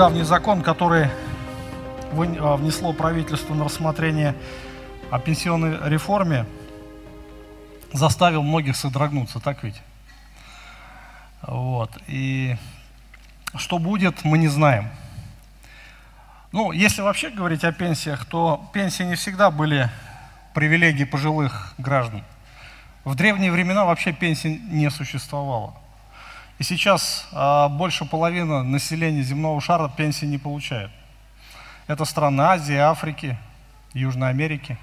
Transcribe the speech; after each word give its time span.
недавний 0.00 0.22
закон, 0.22 0.62
который 0.62 1.10
а, 2.14 2.56
внесло 2.56 2.94
правительство 2.94 3.52
на 3.52 3.64
рассмотрение 3.64 4.34
о 5.10 5.18
пенсионной 5.18 5.76
реформе, 5.90 6.46
заставил 7.92 8.42
многих 8.42 8.76
содрогнуться, 8.76 9.40
так 9.40 9.62
ведь? 9.62 9.82
Вот. 11.42 11.90
И 12.06 12.56
что 13.56 13.78
будет, 13.78 14.24
мы 14.24 14.38
не 14.38 14.48
знаем. 14.48 14.88
Ну, 16.50 16.72
если 16.72 17.02
вообще 17.02 17.28
говорить 17.28 17.62
о 17.64 17.70
пенсиях, 17.70 18.24
то 18.24 18.70
пенсии 18.72 19.02
не 19.02 19.16
всегда 19.16 19.50
были 19.50 19.90
привилегией 20.54 21.04
пожилых 21.04 21.74
граждан. 21.76 22.24
В 23.04 23.16
древние 23.16 23.52
времена 23.52 23.84
вообще 23.84 24.14
пенсии 24.14 24.62
не 24.70 24.90
существовало. 24.90 25.74
И 26.60 26.62
сейчас 26.62 27.26
а, 27.32 27.70
больше 27.70 28.04
половины 28.04 28.62
населения 28.62 29.22
земного 29.22 29.62
шара 29.62 29.88
пенсии 29.88 30.26
не 30.26 30.36
получает. 30.36 30.90
Это 31.86 32.04
страны 32.04 32.42
Азии, 32.42 32.76
Африки, 32.76 33.38
Южной 33.94 34.28
Америки. 34.28 34.76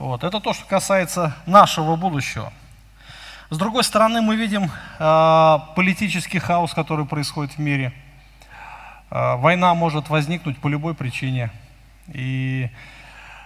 Вот. 0.00 0.24
Это 0.24 0.40
то, 0.40 0.52
что 0.52 0.66
касается 0.66 1.32
нашего 1.46 1.94
будущего. 1.94 2.52
С 3.50 3.56
другой 3.56 3.84
стороны, 3.84 4.20
мы 4.20 4.34
видим 4.34 4.68
э, 4.98 5.58
политический 5.76 6.40
хаос, 6.40 6.74
который 6.74 7.06
происходит 7.06 7.52
в 7.52 7.58
мире. 7.58 7.92
Э, 9.12 9.36
война 9.36 9.74
может 9.74 10.08
возникнуть 10.08 10.58
по 10.58 10.66
любой 10.66 10.94
причине. 10.94 11.52
И 12.08 12.68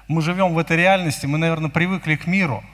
мы 0.08 0.22
живем 0.22 0.54
в 0.54 0.58
этой 0.58 0.78
реальности, 0.78 1.26
мы, 1.26 1.36
наверное, 1.36 1.68
привыкли 1.68 2.16
к 2.16 2.26
миру. 2.26 2.64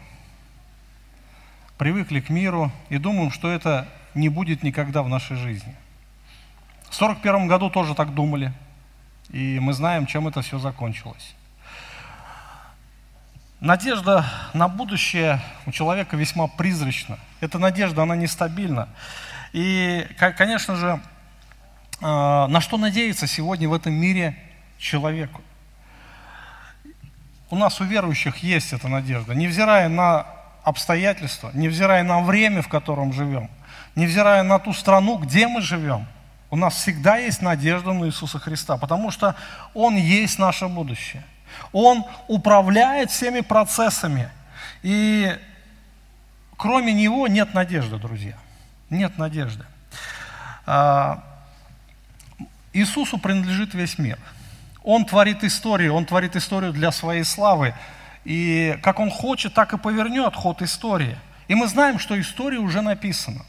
Привыкли 1.76 2.20
к 2.20 2.30
миру 2.30 2.70
и 2.88 2.98
думаем, 2.98 3.32
что 3.32 3.50
это 3.50 3.88
не 4.14 4.28
будет 4.28 4.62
никогда 4.62 5.02
в 5.02 5.08
нашей 5.08 5.36
жизни. 5.36 5.74
В 6.84 6.96
1941 6.96 7.48
году 7.48 7.70
тоже 7.70 7.94
так 7.94 8.14
думали. 8.14 8.52
И 9.30 9.58
мы 9.60 9.72
знаем, 9.72 10.06
чем 10.06 10.26
это 10.26 10.40
все 10.40 10.58
закончилось. 10.58 11.34
Надежда 13.60 14.24
на 14.54 14.68
будущее 14.68 15.40
у 15.66 15.72
человека 15.72 16.16
весьма 16.16 16.46
призрачна. 16.46 17.18
Эта 17.40 17.58
надежда, 17.58 18.02
она 18.02 18.14
нестабильна. 18.16 18.88
И, 19.52 20.06
конечно 20.16 20.76
же, 20.76 21.00
а, 22.00 22.46
на 22.46 22.60
что 22.60 22.76
надеяться 22.76 23.26
сегодня 23.26 23.68
в 23.68 23.74
этом 23.74 23.92
мире 23.92 24.38
человеку? 24.78 25.42
У 27.50 27.56
нас, 27.56 27.80
у 27.80 27.84
верующих, 27.84 28.38
есть 28.38 28.72
эта 28.72 28.88
надежда. 28.88 29.34
Невзирая 29.34 29.88
на 29.88 30.26
обстоятельства, 30.62 31.50
невзирая 31.54 32.04
на 32.04 32.20
время, 32.20 32.62
в 32.62 32.68
котором 32.68 33.12
живем, 33.12 33.50
невзирая 33.98 34.42
на 34.42 34.58
ту 34.58 34.72
страну, 34.72 35.18
где 35.18 35.46
мы 35.46 35.60
живем, 35.60 36.06
у 36.50 36.56
нас 36.56 36.74
всегда 36.74 37.16
есть 37.16 37.42
надежда 37.42 37.92
на 37.92 38.06
Иисуса 38.06 38.38
Христа, 38.38 38.76
потому 38.76 39.10
что 39.10 39.34
Он 39.74 39.96
есть 39.96 40.38
наше 40.38 40.68
будущее– 40.68 41.24
он 41.72 42.04
управляет 42.26 43.10
всеми 43.10 43.40
процессами. 43.40 44.30
И 44.82 45.36
кроме 46.56 46.92
Него 46.92 47.26
нет 47.28 47.54
надежды, 47.54 47.98
друзья. 47.98 48.36
Нет 48.90 49.18
надежды. 49.18 49.64
А, 50.66 51.22
Иисусу 52.72 53.18
принадлежит 53.18 53.74
весь 53.74 53.98
мир. 53.98 54.18
Он 54.82 55.04
творит 55.04 55.44
историю, 55.44 55.94
Он 55.94 56.06
творит 56.06 56.36
историю 56.36 56.72
для 56.72 56.92
своей 56.92 57.24
славы. 57.24 57.74
И 58.24 58.78
как 58.82 59.00
Он 59.00 59.10
хочет, 59.10 59.54
так 59.54 59.72
и 59.74 59.78
повернет 59.78 60.34
ход 60.34 60.62
истории. 60.62 61.16
И 61.48 61.54
мы 61.54 61.66
знаем, 61.66 61.98
что 61.98 62.18
история 62.18 62.58
уже 62.58 62.82
написана. 62.82 63.44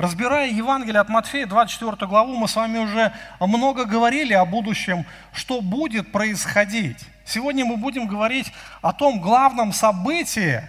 Разбирая 0.00 0.48
Евангелие 0.48 0.98
от 0.98 1.10
Матфея, 1.10 1.44
24 1.44 2.06
главу, 2.08 2.34
мы 2.34 2.48
с 2.48 2.56
вами 2.56 2.78
уже 2.78 3.12
много 3.38 3.84
говорили 3.84 4.32
о 4.32 4.46
будущем, 4.46 5.04
что 5.34 5.60
будет 5.60 6.10
происходить. 6.10 7.04
Сегодня 7.26 7.66
мы 7.66 7.76
будем 7.76 8.06
говорить 8.06 8.50
о 8.80 8.94
том 8.94 9.20
главном 9.20 9.74
событии, 9.74 10.66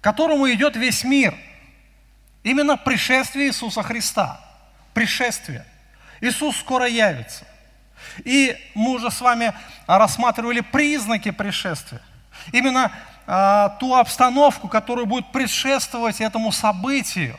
к 0.00 0.02
которому 0.02 0.50
идет 0.50 0.74
весь 0.74 1.04
мир. 1.04 1.36
Именно 2.42 2.76
пришествие 2.76 3.46
Иисуса 3.46 3.84
Христа. 3.84 4.40
Пришествие. 4.92 5.64
Иисус 6.20 6.56
скоро 6.56 6.88
явится. 6.88 7.44
И 8.24 8.56
мы 8.74 8.94
уже 8.94 9.12
с 9.12 9.20
вами 9.20 9.54
рассматривали 9.86 10.62
признаки 10.62 11.30
пришествия. 11.30 12.02
Именно 12.50 12.90
а, 13.24 13.68
ту 13.78 13.94
обстановку, 13.94 14.66
которая 14.66 15.04
будет 15.04 15.30
предшествовать 15.30 16.20
этому 16.20 16.50
событию. 16.50 17.38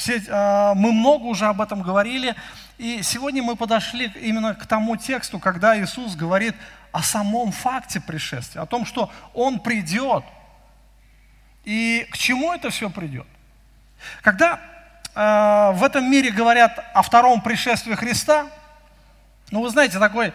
Все, 0.00 0.22
а, 0.30 0.72
мы 0.74 0.92
много 0.92 1.24
уже 1.24 1.44
об 1.44 1.60
этом 1.60 1.82
говорили. 1.82 2.34
И 2.78 3.02
сегодня 3.02 3.42
мы 3.42 3.54
подошли 3.54 4.10
именно 4.22 4.54
к 4.54 4.64
тому 4.64 4.96
тексту, 4.96 5.38
когда 5.38 5.78
Иисус 5.78 6.16
говорит 6.16 6.54
о 6.90 7.02
самом 7.02 7.52
факте 7.52 8.00
пришествия, 8.00 8.62
о 8.62 8.66
том, 8.66 8.86
что 8.86 9.12
Он 9.34 9.60
придет. 9.60 10.24
И 11.64 12.08
к 12.10 12.16
чему 12.16 12.50
это 12.54 12.70
все 12.70 12.88
придет? 12.88 13.26
Когда 14.22 14.58
э, 15.14 15.72
в 15.74 15.84
этом 15.84 16.10
мире 16.10 16.30
говорят 16.30 16.82
о 16.94 17.02
втором 17.02 17.42
пришествии 17.42 17.94
Христа, 17.94 18.46
ну 19.50 19.60
вы 19.60 19.68
знаете, 19.68 19.98
такой 19.98 20.32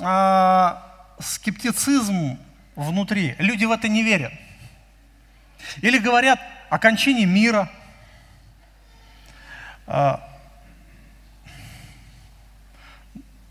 э, 0.00 0.68
скептицизм 1.20 2.40
внутри. 2.74 3.36
Люди 3.38 3.66
в 3.66 3.70
это 3.70 3.86
не 3.86 4.02
верят. 4.02 4.32
Или 5.80 5.98
говорят 5.98 6.40
о 6.70 6.80
кончине 6.80 7.24
мира. 7.24 7.70
Э, 9.90 10.18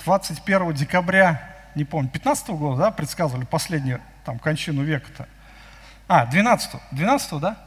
21 0.06 0.74
декабря 0.74 1.50
не 1.76 1.84
помню, 1.84 2.10
15 2.10 2.50
-го 2.50 2.58
года, 2.58 2.82
да, 2.84 2.92
предсказывали 2.92 3.46
последнюю 3.46 4.02
там 4.26 4.40
кончину 4.40 4.84
века-то. 4.84 5.28
А, 6.08 6.26
12 6.26 6.74
-го, 6.74 6.80
12 6.92 7.40
да? 7.40 7.58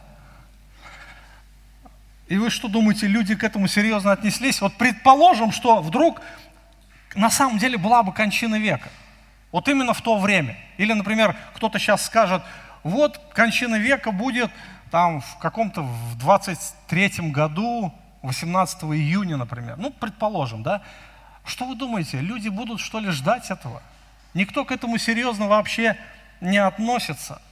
И 2.29 2.39
вы 2.39 2.49
что 2.51 2.69
думаете, 2.69 3.07
люди 3.07 3.35
к 3.35 3.45
этому 3.45 3.69
серьезно 3.69 4.13
отнеслись? 4.13 4.61
Вот 4.61 4.77
предположим, 4.79 5.53
что 5.53 5.83
вдруг 5.83 6.23
на 7.15 7.31
самом 7.31 7.59
деле 7.59 7.77
была 7.77 8.03
бы 8.03 8.13
кончина 8.13 8.59
века. 8.59 8.89
Вот 9.51 9.69
именно 9.69 9.93
в 9.93 10.01
то 10.01 10.19
время. 10.19 10.57
Или, 10.79 10.95
например, 10.95 11.37
кто-то 11.55 11.79
сейчас 11.79 12.07
скажет, 12.07 12.43
вот 12.83 13.19
кончина 13.35 13.77
века 13.77 14.13
будет 14.13 14.51
там 14.91 15.21
в 15.21 15.39
каком-то 15.39 15.83
в 15.83 16.17
23 16.17 17.31
году, 17.31 17.93
18 18.23 18.85
июня, 18.85 19.37
например. 19.37 19.77
Ну, 19.77 19.91
предположим, 19.91 20.63
да? 20.63 20.83
Что 21.45 21.67
вы 21.67 21.75
думаете, 21.75 22.21
люди 22.21 22.49
будут 22.49 22.81
что 22.81 23.01
ли 23.01 23.11
ждать 23.11 23.51
этого? 23.51 23.83
Никто 24.35 24.65
к 24.65 24.71
этому 24.71 24.99
серьезно 24.99 25.49
вообще 25.49 25.99
не 26.41 26.59
относится. 26.59 27.43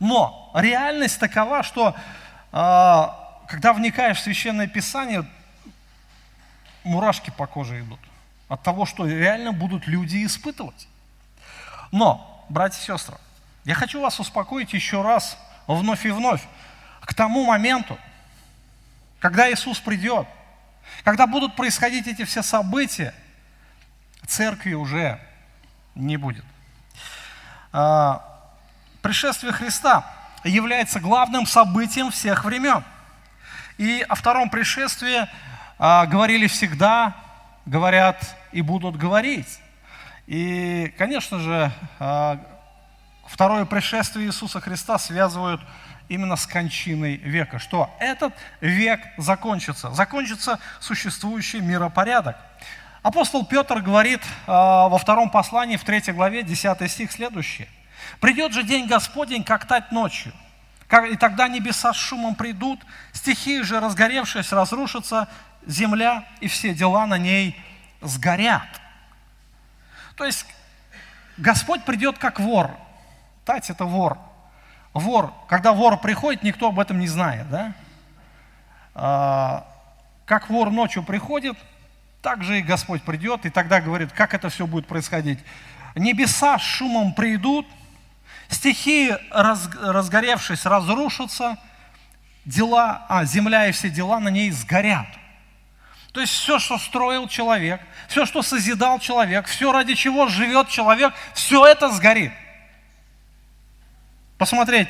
Но 0.00 0.50
реальность 0.54 1.20
такова, 1.20 1.62
что 1.62 1.94
э, 2.52 3.06
когда 3.48 3.72
вникаешь 3.72 4.18
в 4.18 4.22
Священное 4.22 4.66
Писание, 4.66 5.26
мурашки 6.84 7.30
по 7.30 7.46
коже 7.46 7.80
идут 7.80 8.00
от 8.48 8.62
того, 8.62 8.86
что 8.86 9.06
реально 9.06 9.52
будут 9.52 9.86
люди 9.86 10.24
испытывать. 10.24 10.88
Но, 11.90 12.44
братья 12.48 12.80
и 12.80 12.84
сестры, 12.84 13.16
я 13.64 13.74
хочу 13.74 14.00
вас 14.00 14.18
успокоить 14.18 14.72
еще 14.72 15.02
раз, 15.02 15.38
вновь 15.66 16.04
и 16.04 16.10
вновь, 16.10 16.42
к 17.00 17.14
тому 17.14 17.44
моменту, 17.44 17.98
когда 19.22 19.50
Иисус 19.52 19.78
придет, 19.78 20.26
когда 21.04 21.28
будут 21.28 21.54
происходить 21.54 22.08
эти 22.08 22.24
все 22.24 22.42
события, 22.42 23.14
церкви 24.26 24.74
уже 24.74 25.20
не 25.94 26.16
будет. 26.16 26.44
А, 27.72 28.50
пришествие 29.00 29.52
Христа 29.52 30.04
является 30.42 30.98
главным 30.98 31.46
событием 31.46 32.10
всех 32.10 32.44
времен. 32.44 32.82
И 33.78 34.04
о 34.08 34.16
втором 34.16 34.50
пришествии 34.50 35.28
а, 35.78 36.04
говорили 36.06 36.48
всегда, 36.48 37.14
говорят 37.64 38.36
и 38.50 38.60
будут 38.60 38.96
говорить. 38.96 39.60
И, 40.26 40.92
конечно 40.98 41.38
же, 41.38 41.72
а, 42.00 42.40
второе 43.28 43.66
пришествие 43.66 44.26
Иисуса 44.26 44.60
Христа 44.60 44.98
связывают 44.98 45.60
именно 46.08 46.36
с 46.36 46.46
кончиной 46.46 47.16
века, 47.16 47.58
что 47.58 47.94
этот 47.98 48.34
век 48.60 49.00
закончится, 49.16 49.90
закончится 49.90 50.58
существующий 50.80 51.60
миропорядок– 51.60 52.36
Апостол 53.02 53.44
Петр 53.44 53.80
говорит 53.80 54.20
э, 54.22 54.26
во 54.46 54.96
втором 54.96 55.28
послании, 55.28 55.76
в 55.76 55.82
третьей 55.82 56.14
главе, 56.14 56.44
10 56.44 56.88
стих, 56.88 57.10
следующее. 57.10 57.66
«Придет 58.20 58.52
же 58.52 58.62
день 58.62 58.86
Господень, 58.86 59.42
как 59.42 59.66
тать 59.66 59.90
ночью, 59.90 60.32
и 61.10 61.16
тогда 61.16 61.48
небеса 61.48 61.92
с 61.92 61.96
шумом 61.96 62.36
придут, 62.36 62.78
стихии 63.12 63.62
же, 63.62 63.80
разгоревшись, 63.80 64.52
разрушатся, 64.52 65.28
земля 65.66 66.24
и 66.40 66.46
все 66.46 66.74
дела 66.74 67.06
на 67.06 67.18
ней 67.18 67.60
сгорят». 68.00 68.68
То 70.16 70.24
есть 70.24 70.46
Господь 71.38 71.84
придет 71.84 72.18
как 72.18 72.38
вор. 72.38 72.70
Тать– 73.44 73.68
это 73.70 73.84
вор. 73.84 74.16
Вор, 74.94 75.32
когда 75.48 75.72
вор 75.72 75.98
приходит, 75.98 76.42
никто 76.42 76.68
об 76.68 76.78
этом 76.78 76.98
не 76.98 77.08
знает, 77.08 77.48
да? 77.50 77.74
А, 78.94 79.66
как 80.26 80.50
вор 80.50 80.70
ночью 80.70 81.02
приходит– 81.02 81.56
так 82.22 82.44
же 82.44 82.60
и 82.60 82.62
Господь 82.62 83.02
придет, 83.02 83.44
и 83.44 83.50
тогда 83.50 83.80
говорит, 83.80 84.12
как 84.12 84.32
это 84.32 84.48
все 84.48 84.66
будет 84.66 84.86
происходить. 84.86 85.40
Небеса 85.96 86.56
с 86.58 86.62
шумом 86.62 87.14
придут, 87.14 87.66
стихии, 88.48 89.16
раз, 89.30 89.68
разгоревшись, 89.80 90.64
разрушатся, 90.64 91.58
дела, 92.44 93.04
а, 93.08 93.24
земля 93.24 93.66
и 93.66 93.72
все 93.72 93.90
дела 93.90 94.20
на 94.20 94.28
ней 94.28 94.50
сгорят. 94.52 95.08
То 96.12 96.20
есть 96.20 96.32
все, 96.32 96.58
что 96.58 96.78
строил 96.78 97.26
человек, 97.26 97.80
все, 98.06 98.24
что 98.24 98.42
созидал 98.42 99.00
человек, 99.00 99.46
все, 99.46 99.72
ради 99.72 99.94
чего 99.94 100.28
живет 100.28 100.68
человек, 100.68 101.12
все 101.34 101.66
это 101.66 101.90
сгорит. 101.90 102.32
Посмотреть 104.42 104.88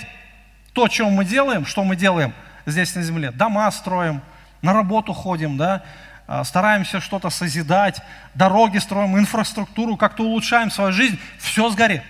то, 0.72 0.88
чем 0.88 1.08
мы 1.12 1.26
делаем, 1.26 1.66
что 1.66 1.84
мы 1.84 1.94
делаем 1.94 2.32
здесь 2.64 2.94
на 2.94 3.02
земле. 3.02 3.32
Дома 3.32 3.70
строим, 3.70 4.22
на 4.62 4.72
работу 4.72 5.12
ходим, 5.12 5.58
да, 5.58 5.82
а, 6.26 6.43
стараемся 6.43 7.00
что-то 7.00 7.28
созидать, 7.28 8.00
дороги 8.32 8.78
строим, 8.78 9.19
инфраструктуру, 9.19 9.99
как-то 9.99 10.22
улучшаем 10.22 10.70
свою 10.70 10.93
жизнь, 10.93 11.20
все 11.38 11.69
сгорит. 11.69 12.02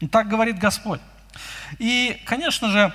Ну, 0.00 0.06
так 0.06 0.28
говорит 0.28 0.60
Господь. 0.60 1.00
И, 1.80 2.22
конечно 2.24 2.70
же, 2.70 2.92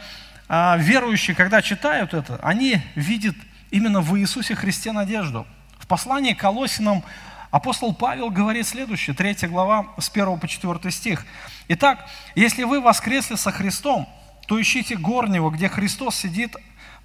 а, 0.48 0.78
верующие, 0.78 1.36
когда 1.36 1.62
читают 1.62 2.13
это, 2.13 2.39
они 2.44 2.81
видят 2.96 3.36
именно 3.72 4.00
в 4.00 4.18
Иисусе 4.18 4.56
Христе 4.56 4.94
надежду. 4.94 5.46
В 5.80 5.88
послании 5.88 6.31
к 6.31 6.39
Колосинам 6.39 7.04
апостол 7.53 7.94
Павел 7.94 8.31
говорит 8.31 8.65
следующее, 8.67 9.15
3 9.15 9.47
глава, 9.47 9.85
с 10.00 10.09
1 10.09 10.39
по 10.39 10.47
4 10.47 10.91
стих. 10.91 11.23
«Итак, 11.67 12.09
если 12.33 12.63
вы 12.63 12.81
воскресли 12.81 13.35
со 13.35 13.51
Христом, 13.51 14.09
то 14.47 14.59
ищите 14.59 14.95
горнего, 14.95 15.51
где 15.51 15.69
Христос 15.69 16.15
сидит 16.15 16.55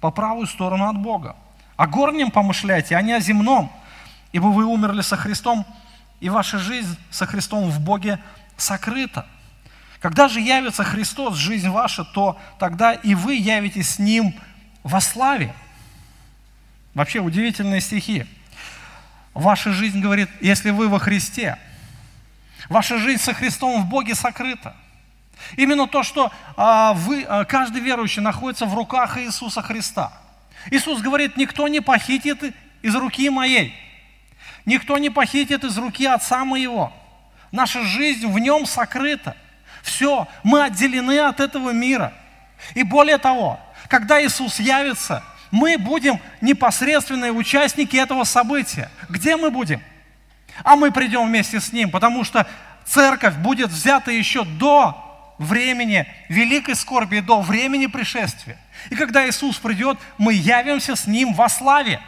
по 0.01 0.09
правую 0.09 0.47
сторону 0.47 0.89
от 0.89 0.97
Бога. 0.97 1.35
О 1.77 1.85
горнем 1.85 2.31
помышляйте, 2.31 2.95
а 2.95 3.01
не 3.03 3.13
о 3.13 3.19
земном, 3.19 3.71
ибо 4.31 4.47
вы 4.47 4.65
умерли 4.65 5.01
со 5.01 5.17
Христом, 5.17 5.67
и 6.19 6.29
ваша 6.29 6.57
жизнь 6.57 6.97
со 7.11 7.27
Христом 7.27 7.69
в 7.69 7.79
Боге 7.79 8.19
сокрыта. 8.57 9.27
Когда 9.99 10.27
же 10.29 10.41
явится 10.41 10.83
Христос, 10.83 11.35
жизнь 11.35 11.69
ваша, 11.69 12.03
то 12.03 12.39
тогда 12.57 12.93
и 12.93 13.13
вы 13.13 13.35
явитесь 13.35 13.91
с 13.91 13.99
Ним 13.99 14.33
во 14.81 14.99
славе. 14.99 15.53
Вообще 16.95 17.19
удивительные 17.19 17.81
стихи. 17.81 18.25
Ваша 19.33 19.71
жизнь, 19.71 19.99
говорит, 19.99 20.29
если 20.41 20.71
вы 20.71 20.87
во 20.87 20.99
Христе, 20.99 21.57
ваша 22.67 22.97
жизнь 22.97 23.21
со 23.21 23.33
Христом 23.33 23.81
в 23.81 23.85
Боге 23.85 24.15
сокрыта. 24.15 24.75
Именно 25.55 25.87
то, 25.87 26.03
что 26.03 26.31
а, 26.57 26.93
вы, 26.93 27.23
а, 27.23 27.45
каждый 27.45 27.81
верующий 27.81 28.21
находится 28.21 28.65
в 28.65 28.73
руках 28.73 29.17
Иисуса 29.17 29.61
Христа. 29.61 30.11
Иисус 30.71 31.01
говорит, 31.01 31.37
никто 31.37 31.67
не 31.67 31.79
похитит 31.79 32.55
из 32.81 32.95
руки 32.95 33.29
моей. 33.29 33.73
Никто 34.65 34.97
не 34.97 35.09
похитит 35.09 35.63
из 35.63 35.77
руки 35.77 36.05
Отца 36.05 36.43
моего. 36.43 36.93
Наша 37.51 37.83
жизнь 37.83 38.27
в 38.27 38.37
нем 38.39 38.65
сокрыта. 38.65 39.35
Все, 39.81 40.27
мы 40.43 40.63
отделены 40.63 41.19
от 41.19 41.39
этого 41.39 41.71
мира. 41.71 42.13
И 42.75 42.83
более 42.83 43.17
того, 43.17 43.59
когда 43.87 44.23
Иисус 44.23 44.59
явится, 44.59 45.23
мы 45.51 45.77
будем 45.77 46.19
непосредственные 46.41 47.31
участники 47.31 47.97
этого 47.97 48.23
события. 48.23 48.89
Где 49.09 49.35
мы 49.35 49.51
будем? 49.51 49.81
А 50.63 50.75
мы 50.75 50.91
придем 50.91 51.27
вместе 51.27 51.59
с 51.59 51.71
Ним, 51.71 51.89
потому 51.89 52.23
что 52.23 52.47
церковь 52.85 53.35
будет 53.35 53.69
взята 53.69 54.11
еще 54.11 54.43
до 54.43 55.05
времени 55.37 56.05
великой 56.27 56.75
скорби, 56.75 57.19
до 57.19 57.41
времени 57.41 57.87
пришествия. 57.87 58.57
И 58.89 58.95
когда 58.95 59.27
Иисус 59.27 59.57
придет, 59.57 59.97
мы 60.17 60.33
явимся 60.33 60.95
с 60.95 61.07
Ним 61.07 61.33
во 61.33 61.49
славе. 61.49 61.99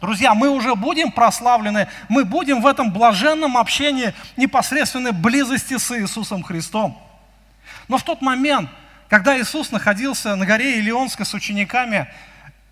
Друзья, 0.00 0.34
мы 0.34 0.48
уже 0.48 0.74
будем 0.74 1.12
прославлены, 1.12 1.88
мы 2.08 2.24
будем 2.24 2.60
в 2.60 2.66
этом 2.66 2.92
блаженном 2.92 3.56
общении 3.56 4.12
непосредственной 4.36 5.12
близости 5.12 5.78
с 5.78 5.96
Иисусом 5.98 6.42
Христом. 6.42 7.00
Но 7.88 7.98
в 7.98 8.02
тот 8.02 8.20
момент, 8.20 8.68
когда 9.08 9.38
Иисус 9.40 9.70
находился 9.70 10.34
на 10.36 10.46
горе 10.46 10.78
Илионской 10.78 11.24
с 11.24 11.34
учениками, 11.34 12.08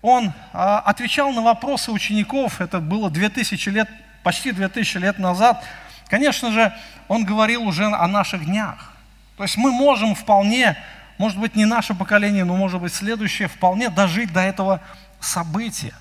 Он 0.03 0.33
а, 0.51 0.79
отвечал 0.79 1.31
на 1.31 1.41
вопросы 1.41 1.89
учеников, 1.89 2.59
это 2.59 2.81
было 2.81 3.09
2000 3.09 3.69
лет, 3.69 3.89
почти 4.21 4.51
2000 4.51 4.97
лет 4.97 5.17
назад. 5.17 5.63
Конечно 6.09 6.51
же, 6.51 6.73
Он 7.07 7.23
говорил 7.23 7.63
уже 7.63 7.85
о 7.85 8.05
наших 8.07 8.45
днях. 8.45 8.91
То 9.37 9.43
есть 9.43 9.55
мы 9.55 9.71
можем 9.71 10.13
вполне, 10.13 10.77
может 11.17 11.39
быть, 11.39 11.55
не 11.55 11.63
наше 11.63 11.95
поколение, 11.95 12.43
но, 12.43 12.57
может 12.57 12.81
быть, 12.81 12.93
следующее, 12.93 13.47
вполне 13.47 13.89
дожить 13.89 14.33
до 14.33 14.41
этого 14.41 14.81
события. 15.21 15.93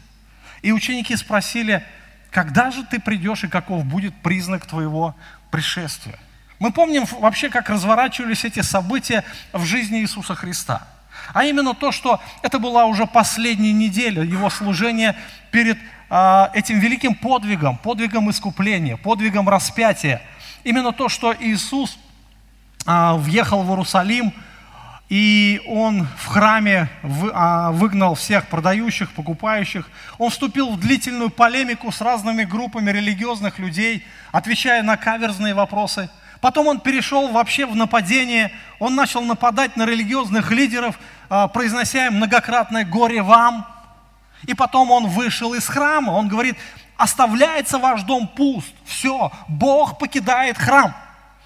И 0.63 0.73
ученики 0.73 1.15
спросили, 1.15 1.85
когда 2.33 2.73
же 2.73 2.85
ты 2.85 2.99
придешь 2.99 3.45
и 3.45 3.49
каков 3.49 3.85
будет 3.85 4.15
признак 4.17 4.67
твоего 4.67 5.15
пришествия? 5.53 6.19
Мы 6.59 6.73
помним 6.73 7.05
вообще, 7.05 7.51
как 7.51 7.71
разворачивались 7.71 8.45
эти 8.45 8.63
события 8.63 9.25
в 9.53 9.65
жизни 9.65 10.01
Иисуса 10.01 10.35
Христа. 10.35 10.89
А 11.33 11.45
именно 11.45 11.75
то, 11.75 11.93
что 11.93 12.21
это 12.43 12.59
была 12.59 12.87
уже 12.87 13.07
последняя 13.07 13.73
неделя 13.73 14.23
его 14.23 14.51
служения 14.51 15.17
перед 15.51 15.79
а, 16.11 16.51
этим 16.55 16.79
великим 16.79 17.15
подвигом, 17.15 17.77
подвигом 17.79 18.31
искупления, 18.31 18.97
подвигом 18.97 19.49
распятия. 19.49 20.21
Именно 20.65 20.93
то, 20.93 21.09
что 21.09 21.35
Иисус 21.39 21.99
а, 22.85 23.17
въехал 23.17 23.63
в 23.63 23.71
Иерусалим, 23.71 24.33
и 25.09 25.61
он 25.67 26.07
в 26.17 26.27
храме 26.27 26.89
а, 27.35 27.71
выгнал 27.71 28.15
всех 28.15 28.47
продающих, 28.47 29.13
покупающих. 29.13 29.91
Он 30.17 30.31
вступил 30.31 30.71
в 30.71 30.81
длительную 30.81 31.29
полемику 31.29 31.93
с 31.93 32.01
разными 32.01 32.45
группами 32.45 32.91
религиозных 32.91 33.59
людей, 33.59 34.07
отвечая 34.33 34.83
на 34.83 34.97
каверзные 34.97 35.53
вопросы. 35.53 36.09
Потом 36.43 36.67
он 36.67 36.81
перешел 36.81 37.29
вообще 37.29 37.67
в 37.67 37.77
нападение, 37.77 38.51
он 38.81 38.97
начал 38.97 39.23
нападать 39.23 39.77
на 39.77 39.87
религиозных 39.87 40.51
лидеров, 40.51 40.99
а, 41.31 41.47
произнося 41.47 42.11
многократное 42.11 42.85
«горе 42.85 43.23
вам». 43.23 43.65
И 44.43 44.53
потом 44.53 44.91
он 44.91 45.07
вышел 45.07 45.55
из 45.55 45.69
храма, 45.69 46.11
он 46.11 46.27
говорит, 46.27 46.59
оставляется 46.97 47.79
ваш 47.79 48.03
дом 48.03 48.27
пуст, 48.27 48.75
все, 48.85 49.31
Бог 49.47 49.99
покидает 49.99 50.59
храм. 50.59 50.93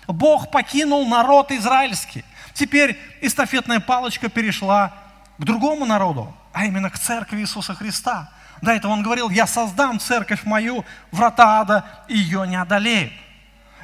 Бог 0.06 0.50
покинул 0.50 1.06
народ 1.06 1.52
израильский. 1.52 2.25
Теперь 2.54 2.99
эстафетная 3.20 3.80
палочка 3.80 4.30
перешла 4.30 4.94
к 5.37 5.44
другому 5.44 5.85
народу, 5.85 6.35
а 6.54 6.64
именно 6.64 6.88
к 6.88 6.99
церкви 6.99 7.40
Иисуса 7.40 7.75
Христа. 7.75 8.30
До 8.62 8.70
этого 8.70 8.92
он 8.92 9.02
говорил, 9.02 9.28
я 9.28 9.47
создам 9.47 10.00
церковь 10.00 10.44
мою, 10.44 10.87
врата 11.12 11.61
ада 11.61 11.85
ее 12.09 12.47
не 12.49 12.56
одолеют. 12.56 13.12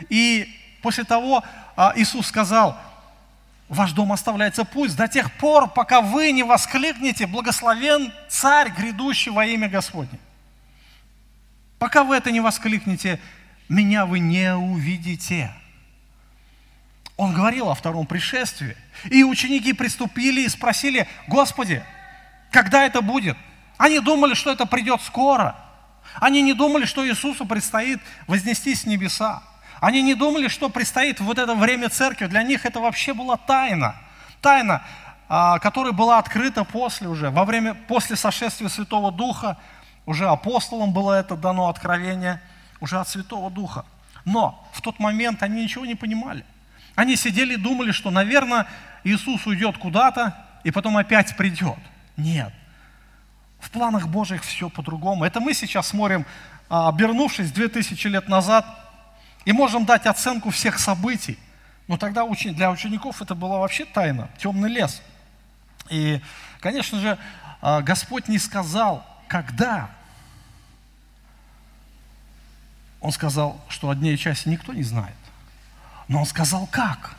И 0.09 0.59
после 0.83 1.05
того 1.05 1.43
а, 1.77 1.93
Иисус 1.97 2.27
сказал, 2.27 2.79
ваш 3.69 3.93
дом 3.93 4.13
оставляется 4.13 4.65
пусть 4.65 4.97
до 4.97 5.09
тех 5.09 5.33
пор, 5.33 5.71
пока 5.71 6.03
вы 6.03 6.33
не 6.33 6.43
воскликнете, 6.43 7.27
благословен 7.27 8.13
царь, 8.29 8.71
грядущий 8.71 9.31
во 9.31 9.47
имя 9.47 9.69
Господне. 9.69 10.19
Пока 11.79 12.05
вы 12.05 12.17
это 12.17 12.31
не 12.31 12.41
воскликнете, 12.41 13.19
меня 13.69 14.05
вы 14.05 14.19
не 14.19 14.55
увидите. 14.55 15.53
Он 17.17 17.33
говорил 17.33 17.71
о 17.71 17.75
втором 17.75 18.07
пришествии. 18.07 18.77
И 19.11 19.25
ученики 19.25 19.73
приступили 19.73 20.43
и 20.43 20.49
спросили, 20.49 21.09
Господи, 21.29 21.83
когда 22.51 22.85
это 22.85 23.01
будет? 23.01 23.37
Они 23.79 24.01
думали, 24.01 24.35
что 24.35 24.51
это 24.51 24.67
придет 24.67 25.01
скоро. 25.03 25.57
Они 26.17 26.43
не 26.43 26.53
думали, 26.53 26.85
что 26.85 27.07
Иисусу 27.09 27.47
предстоит 27.47 28.01
вознестись 28.27 28.85
в 28.85 28.87
небеса. 28.87 29.43
Они 29.83 30.01
не 30.01 30.15
думали, 30.15 30.47
что 30.47 30.69
предстоит 30.69 31.19
вот 31.19 31.39
это 31.39 31.57
время 31.57 31.89
церкви. 31.89 32.27
Для 32.27 32.45
них 32.45 32.65
это 32.65 32.79
вообще 32.79 33.15
была 33.15 33.37
тайна. 33.37 33.97
Тайна, 34.41 34.85
а, 35.29 35.59
которая 35.59 35.93
была 35.93 36.19
открыта 36.19 36.63
после 36.63 37.09
уже, 37.09 37.31
во 37.31 37.45
время, 37.45 37.75
после 37.75 38.15
сошествия 38.15 38.69
Святого 38.69 39.11
Духа. 39.11 39.57
Уже 40.07 40.29
апостолам 40.29 40.93
было 40.93 41.15
это 41.15 41.35
дано 41.35 41.69
откровение, 41.69 42.41
уже 42.79 43.01
от 43.01 43.09
Святого 43.09 43.51
Духа. 43.51 43.85
Но 44.25 44.65
в 44.73 44.81
тот 44.83 45.01
момент 45.01 45.43
они 45.43 45.65
ничего 45.65 45.85
не 45.85 45.97
понимали. 45.97 46.45
Они 46.95 47.17
сидели 47.17 47.55
и 47.55 47.57
думали, 47.57 47.91
что, 47.91 48.13
наверное, 48.13 48.69
Иисус 49.03 49.45
уйдет 49.49 49.79
куда-то 49.79 50.47
и 50.63 50.71
потом 50.71 50.97
опять 50.97 51.37
придет. 51.37 51.79
Нет. 52.17 52.53
В 53.59 53.69
планах 53.73 54.07
Божьих 54.07 54.45
все 54.45 54.69
по-другому. 54.71 55.25
Это 55.25 55.41
мы 55.41 55.55
сейчас 55.55 55.89
смотрим, 55.89 56.25
а, 56.69 56.89
обернувшись 56.89 57.51
2000 57.51 58.07
лет 58.07 58.29
назад, 58.29 58.65
и 59.45 59.53
можем 59.53 59.85
дать 59.85 60.07
оценку 60.07 60.51
всех 60.51 60.79
событий. 60.79 61.39
Но 61.89 61.97
тогда 61.97 62.25
для 62.27 62.71
учеников 62.71 63.23
это 63.23 63.35
была 63.35 63.59
вообще 63.59 63.85
тайна, 63.85 64.29
темный 64.39 64.71
лес. 64.71 65.03
И, 65.91 66.21
конечно 66.61 67.01
же, 67.01 67.19
а, 67.61 67.83
Господь 67.83 68.29
не 68.29 68.39
сказал, 68.39 69.07
когда. 69.29 69.91
Он 73.01 73.11
сказал, 73.11 73.61
что 73.69 73.91
о 73.91 73.95
дне 73.95 74.13
никто 74.13 74.73
не 74.73 74.85
знает. 74.85 75.17
Но 76.09 76.21
он 76.21 76.27
сказал 76.27 76.69
как. 76.69 77.17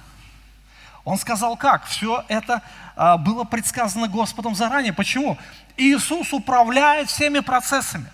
Он 1.04 1.18
сказал 1.18 1.58
как. 1.58 1.86
Все 1.86 2.24
это 2.30 2.62
а, 2.96 3.18
было 3.18 3.44
предсказано 3.44 4.08
Господом 4.08 4.56
заранее. 4.56 4.94
Почему? 4.94 5.38
Иисус 5.76 6.32
управляет 6.32 7.10
всеми 7.10 7.40
процессами. 7.40 8.08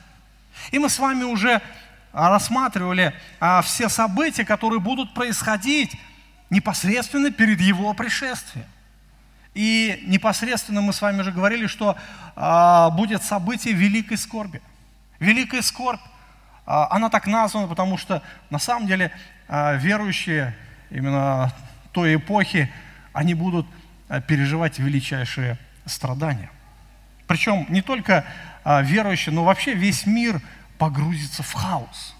И 0.71 0.79
мы 0.79 0.89
с 0.89 0.97
вами 0.97 1.23
уже 1.23 1.61
рассматривали 2.11 3.13
а, 3.39 3.61
все 3.61 3.89
события, 3.89 4.45
которые 4.45 4.79
будут 4.79 5.13
происходить 5.13 5.95
непосредственно 6.49 7.31
перед 7.31 7.59
Его 7.61 7.93
пришествием. 7.93 8.65
И 9.53 10.03
непосредственно 10.05 10.81
мы 10.81 10.93
с 10.93 11.01
вами 11.01 11.21
уже 11.21 11.31
говорили, 11.31 11.67
что 11.67 11.97
а, 12.35 12.89
будет 12.91 13.23
событие 13.23 13.73
великой 13.73 14.17
скорби. 14.17 14.61
Великая 15.19 15.61
скорбь, 15.61 16.01
а, 16.65 16.87
она 16.91 17.09
так 17.09 17.27
названа, 17.27 17.67
потому 17.67 17.97
что 17.97 18.21
на 18.49 18.59
самом 18.59 18.87
деле 18.87 19.11
а, 19.47 19.73
верующие 19.73 20.55
именно 20.89 21.53
той 21.91 22.15
эпохи, 22.15 22.71
они 23.13 23.33
будут 23.33 23.67
а, 24.07 24.21
переживать 24.21 24.79
величайшие 24.79 25.57
страдания. 25.85 26.49
Причем 27.27 27.65
не 27.69 27.81
только 27.81 28.25
а, 28.63 28.81
верующие, 28.81 29.33
но 29.33 29.43
вообще 29.43 29.73
весь 29.73 30.05
мир 30.05 30.41
погрузится 30.79 31.43
в 31.43 31.53
хаос. 31.53 32.15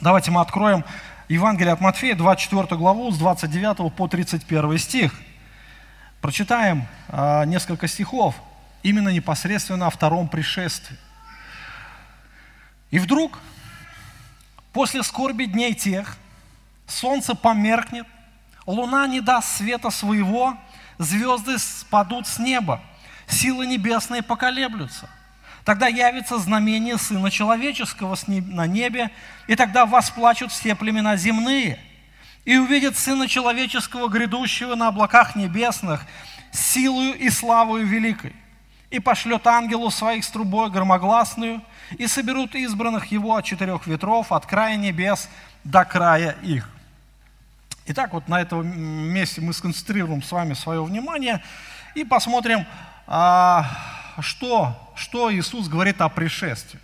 Давайте 0.00 0.30
мы 0.30 0.42
откроем 0.42 0.84
Евангелие 1.28 1.72
от 1.72 1.80
Матфея, 1.80 2.14
24 2.14 2.76
главу, 2.76 3.10
с 3.10 3.18
29 3.18 3.94
по 3.94 4.08
31 4.08 4.78
стих. 4.78 5.14
Прочитаем 6.20 6.86
э, 7.08 7.44
несколько 7.46 7.86
стихов, 7.86 8.34
именно 8.82 9.10
непосредственно 9.10 9.86
о 9.86 9.90
втором 9.90 10.28
пришествии. 10.28 10.98
«И 12.90 12.98
вдруг, 12.98 13.38
после 14.72 15.02
скорби 15.02 15.44
дней 15.44 15.74
тех, 15.74 16.16
солнце 16.86 17.34
померкнет, 17.34 18.06
луна 18.66 19.06
не 19.06 19.20
даст 19.20 19.56
света 19.56 19.90
своего, 19.90 20.56
звезды 20.98 21.58
спадут 21.58 22.26
с 22.26 22.38
неба, 22.38 22.80
силы 23.28 23.66
небесные 23.66 24.22
поколеблются. 24.22 25.08
Тогда 25.66 25.88
явится 25.88 26.38
знамение 26.38 26.96
Сына 26.96 27.28
Человеческого 27.28 28.16
на 28.28 28.68
небе, 28.68 29.10
и 29.48 29.56
тогда 29.56 29.84
восплачут 29.84 30.52
все 30.52 30.76
племена 30.76 31.16
земные, 31.16 31.80
и 32.44 32.56
увидят 32.56 32.96
Сына 32.96 33.26
Человеческого, 33.26 34.06
грядущего 34.06 34.76
на 34.76 34.86
облаках 34.86 35.34
небесных, 35.34 36.06
силою 36.52 37.14
и 37.18 37.28
славою 37.30 37.84
великой, 37.84 38.32
и 38.90 39.00
пошлет 39.00 39.44
ангелу 39.48 39.90
своих 39.90 40.24
с 40.24 40.28
трубой 40.28 40.70
громогласную, 40.70 41.60
и 41.98 42.06
соберут 42.06 42.54
избранных 42.54 43.06
его 43.06 43.34
от 43.34 43.44
четырех 43.44 43.88
ветров, 43.88 44.30
от 44.30 44.46
края 44.46 44.76
небес 44.76 45.28
до 45.64 45.84
края 45.84 46.36
их. 46.44 46.70
Итак, 47.86 48.12
вот 48.12 48.28
на 48.28 48.40
этом 48.40 48.64
месте 49.12 49.40
мы 49.40 49.52
сконцентрируем 49.52 50.22
с 50.22 50.30
вами 50.30 50.54
свое 50.54 50.84
внимание 50.84 51.42
и 51.96 52.04
посмотрим, 52.04 52.64
а, 53.08 53.68
что, 54.22 54.92
что 54.96 55.32
Иисус 55.32 55.68
говорит 55.68 56.00
о 56.00 56.08
пришествии. 56.08 56.80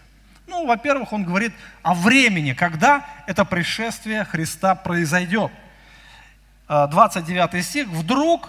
Ну, 0.47 0.67
во-первых, 0.67 1.13
Он 1.13 1.25
говорит 1.25 1.55
о 1.83 1.95
времени, 1.95 2.53
когда 2.53 3.07
это 3.27 3.45
пришествие 3.45 4.25
Христа 4.25 4.75
произойдет. 4.75 5.51
29 6.69 7.55
а, 7.55 7.63
стих. 7.63 7.89
«Вдруг 7.89 8.49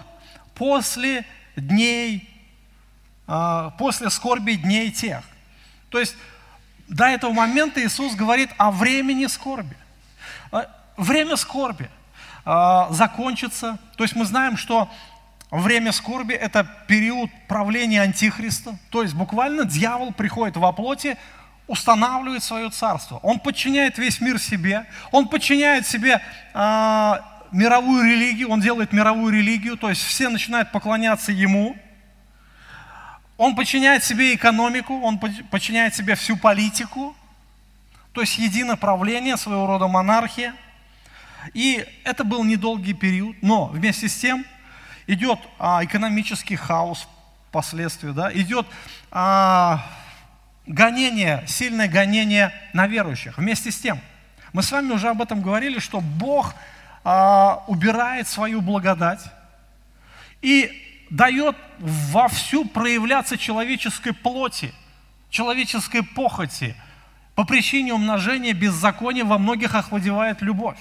после 0.55 1.25
дней, 1.55 2.29
а, 3.27 3.71
после 3.71 4.09
скорби 4.09 4.53
дней 4.53 4.91
тех». 4.91 5.23
То 5.89 5.99
есть 5.99 6.15
до 6.87 7.05
этого 7.05 7.31
момента 7.31 7.83
Иисус 7.83 8.15
говорит 8.15 8.49
о 8.57 8.71
времени 8.71 9.27
скорби. 9.27 9.77
А, 10.51 10.69
время 10.97 11.35
скорби 11.35 11.89
закончится. 12.89 13.77
То 13.95 14.03
есть 14.03 14.17
мы 14.17 14.25
знаем, 14.25 14.57
что 14.57 14.91
Время 15.53 15.91
скорби– 15.91 16.33
это 16.41 16.65
период 16.87 17.29
правления 17.47 18.01
Антихриста. 18.01 18.75
То 18.89 19.03
есть 19.03 19.13
буквально 19.13 19.65
дьявол 19.65 20.11
приходит 20.11 20.57
во 20.57 20.71
плоти, 20.71 21.15
устанавливает 21.67 22.41
свое 22.41 22.71
царство. 22.71 23.19
Он 23.21 23.39
подчиняет 23.39 23.99
весь 23.99 24.19
мир 24.19 24.39
себе. 24.39 24.87
Он 25.11 25.27
подчиняет 25.27 25.85
себе 25.85 26.23
э, 26.55 27.13
мировую 27.51 28.03
религию. 28.03 28.49
Он 28.49 28.61
делает 28.61 28.93
мировую 28.93 29.31
религию. 29.31 29.77
То 29.77 29.89
есть 29.89 30.01
все 30.01 30.27
начинают 30.29 30.71
поклоняться 30.71 31.31
ему. 31.31 31.77
Он 33.37 33.55
подчиняет 33.55 34.03
себе 34.03 34.33
экономику. 34.33 35.01
Он 35.01 35.19
подчиняет 35.19 35.93
себе 35.93 36.15
всю 36.15 36.35
политику. 36.35 37.15
То 38.11 38.21
есть 38.21 38.39
единое 38.39 38.75
правление, 38.75 39.37
своего 39.37 39.67
рода 39.67 39.87
монархия. 39.87 40.55
И 41.53 41.85
это 42.05 42.23
был 42.23 42.43
недолгий 42.43 42.95
период. 42.95 43.35
Но 43.43 43.67
вместе 43.67 44.09
с 44.09 44.15
тем– 44.15 44.43
идет 45.07 45.39
а, 45.59 45.83
экономический 45.83 46.55
хаос 46.55 47.07
последствия, 47.51 48.13
да, 48.13 48.31
идет 48.33 48.65
а, 49.11 49.85
гонение, 50.65 51.43
сильное 51.47 51.87
гонение 51.87 52.53
на 52.73 52.87
верующих. 52.87 53.37
Вместе 53.37 53.71
с 53.71 53.79
тем, 53.79 53.99
мы 54.53 54.63
с 54.63 54.71
вами 54.71 54.91
уже 54.91 55.09
об 55.09 55.21
этом 55.21 55.41
говорили, 55.41 55.79
что 55.79 55.99
Бог 55.99 56.55
а, 57.03 57.63
убирает 57.67 58.27
свою 58.27 58.61
благодать 58.61 59.23
и 60.41 60.71
дает 61.09 61.55
вовсю 61.79 62.65
проявляться 62.65 63.37
человеческой 63.37 64.13
плоти, 64.13 64.73
человеческой 65.29 66.03
похоти. 66.03 66.75
По 67.35 67.45
причине 67.45 67.93
умножения 67.93 68.53
беззакония 68.53 69.25
во 69.25 69.37
многих 69.37 69.73
охладевает 69.75 70.41
любовь. 70.41 70.77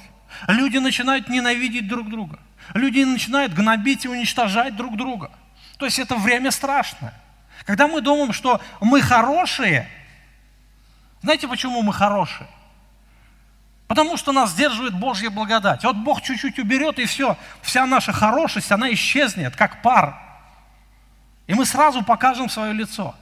Люди 0.48 0.78
начинают 0.78 1.28
ненавидеть 1.28 1.88
друг 1.88 2.08
друга– 2.08 2.38
Люди 2.74 3.04
начинают 3.04 3.52
гнобить 3.52 4.04
и 4.04 4.08
уничтожать 4.08 4.76
друг 4.76 4.96
друга. 4.96 5.30
То 5.78 5.84
есть 5.84 5.98
это 5.98 6.14
время 6.16 6.50
страшное. 6.50 7.14
Когда 7.64 7.86
мы 7.86 8.00
думаем, 8.00 8.32
что 8.32 8.60
мы 8.80 9.00
хорошие, 9.00 9.88
знаете, 11.22 11.48
почему 11.48 11.82
мы 11.82 11.92
хорошие? 11.92 12.48
Потому 13.86 14.16
что 14.16 14.32
нас 14.32 14.52
сдерживает 14.52 14.94
Божья 14.94 15.28
благодать. 15.28 15.84
Вот 15.84 15.96
Бог 15.96 16.22
чуть-чуть 16.22 16.58
уберет, 16.58 16.98
и 16.98 17.04
все, 17.04 17.36
вся 17.60 17.84
наша 17.86 18.12
хорошесть, 18.12 18.72
она 18.72 18.92
исчезнет, 18.92 19.54
как 19.54 19.82
пар. 19.82 20.18
И 21.46 21.54
мы 21.54 21.66
сразу 21.66 22.02
покажем 22.02 22.48
свое 22.48 22.72
лицо. 22.72 23.14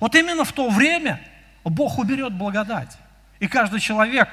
Вот 0.00 0.14
именно 0.14 0.44
в 0.44 0.52
то 0.52 0.68
время 0.68 1.20
Бог 1.64 1.98
уберет 1.98 2.32
благодать. 2.32 2.96
И 3.40 3.48
каждый 3.48 3.80
человек 3.80 4.28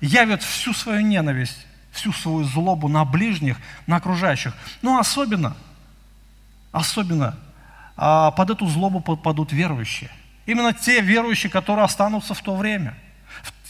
явит 0.00 0.42
всю 0.42 0.72
свою 0.72 1.00
ненависть 1.00 1.66
всю 1.94 2.12
свою 2.12 2.44
злобу 2.44 2.88
на 2.88 3.04
ближних, 3.04 3.56
на 3.86 3.96
окружающих. 3.96 4.52
Но 4.82 4.98
особенно, 4.98 5.56
особенно 6.72 7.36
а, 7.96 8.32
под 8.32 8.50
эту 8.50 8.66
злобу 8.66 9.00
попадут 9.00 9.52
верующие. 9.52 10.10
Именно 10.44 10.74
те 10.74 11.00
верующие, 11.00 11.50
которые 11.50 11.84
останутся 11.84 12.34
в 12.34 12.42
то 12.42 12.54
время. 12.56 12.94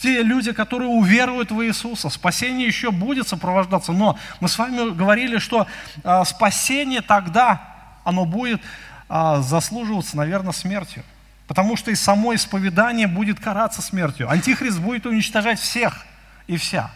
Те 0.01 0.23
люди, 0.23 0.51
которые 0.51 0.89
уверуют 0.89 1.51
в 1.51 1.63
Иисуса. 1.63 2.09
Спасение 2.09 2.67
еще 2.67 2.91
будет 2.91 3.27
сопровождаться. 3.27 3.93
Но 3.93 4.17
мы 4.39 4.49
с 4.49 4.57
вами 4.57 4.91
говорили, 4.91 5.37
что 5.37 5.67
а, 6.03 6.25
спасение 6.25 7.01
тогда, 7.01 7.61
оно 8.03 8.25
будет 8.25 8.61
а, 9.07 9.39
заслуживаться, 9.41 10.17
наверное, 10.17 10.51
смертью. 10.51 11.03
Потому 11.47 11.77
что 11.77 11.91
и 11.91 11.95
само 11.95 12.33
исповедание 12.33 13.07
будет 13.07 13.39
караться 13.39 13.83
смертью. 13.83 14.29
Антихрист 14.31 14.79
будет 14.79 15.05
уничтожать 15.05 15.59
всех 15.59 16.05
и 16.47 16.57
вся. 16.57 16.91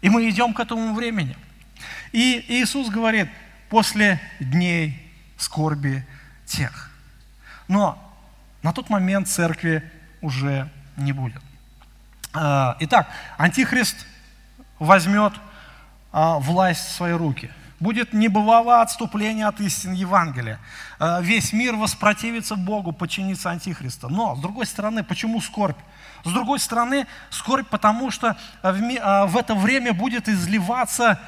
И 0.00 0.08
мы 0.08 0.28
идем 0.28 0.54
к 0.54 0.60
этому 0.60 0.94
времени. 0.94 1.36
И 2.12 2.44
Иисус 2.48 2.88
говорит, 2.88 3.28
после 3.68 4.20
дней 4.40 5.10
скорби 5.36 6.06
тех. 6.46 6.90
Но 7.68 7.98
на 8.62 8.72
тот 8.72 8.90
момент 8.90 9.28
церкви 9.28 9.82
уже 10.20 10.68
не 10.96 11.12
будет. 11.12 11.42
А, 12.32 12.76
итак, 12.80 13.08
Антихрист 13.38 14.06
возьмет 14.78 15.32
а, 16.12 16.38
власть 16.38 16.86
в 16.86 16.92
свои 16.92 17.12
руки. 17.12 17.50
Будет 17.80 18.12
небывалое 18.12 18.82
отступление 18.82 19.46
от 19.46 19.58
истин 19.60 19.94
Евангелия. 19.94 20.60
А, 20.98 21.20
весь 21.22 21.54
мир 21.54 21.76
воспротивится 21.76 22.54
Богу, 22.54 22.92
подчинится 22.92 23.50
Антихриста. 23.50 24.08
Но, 24.08 24.36
с 24.36 24.40
другой 24.40 24.66
стороны, 24.66 25.02
почему 25.02 25.40
скорбь? 25.40 25.78
С 26.24 26.30
другой 26.30 26.58
стороны, 26.58 27.06
скорбь, 27.30 27.66
потому 27.68 28.10
что 28.10 28.36
в, 28.62 28.98
а, 29.00 29.26
в 29.26 29.36
это 29.36 29.54
время 29.54 29.94
будет 29.94 30.28
изливаться 30.28 31.18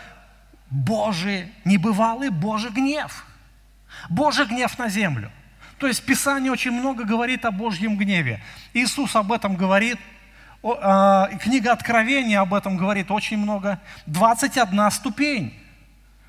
Божий, 0.68 1.50
небывалый 1.64 2.28
Божий 2.28 2.70
гнев. 2.70 3.24
Божий 4.10 4.44
гнев 4.44 4.78
на 4.78 4.88
землю. 4.90 5.32
То 5.78 5.86
есть 5.86 6.04
Писание 6.04 6.52
очень 6.52 6.70
много 6.70 7.04
говорит 7.04 7.46
о 7.46 7.50
Божьем 7.50 7.96
гневе. 7.96 8.42
Иисус 8.74 9.16
об 9.16 9.32
этом 9.32 9.56
говорит, 9.56 9.98
книга 10.62 11.72
Откровения 11.72 12.40
об 12.40 12.54
этом 12.54 12.76
говорит 12.76 13.10
очень 13.10 13.38
много. 13.38 13.80
21 14.06 14.90
ступень, 14.90 15.61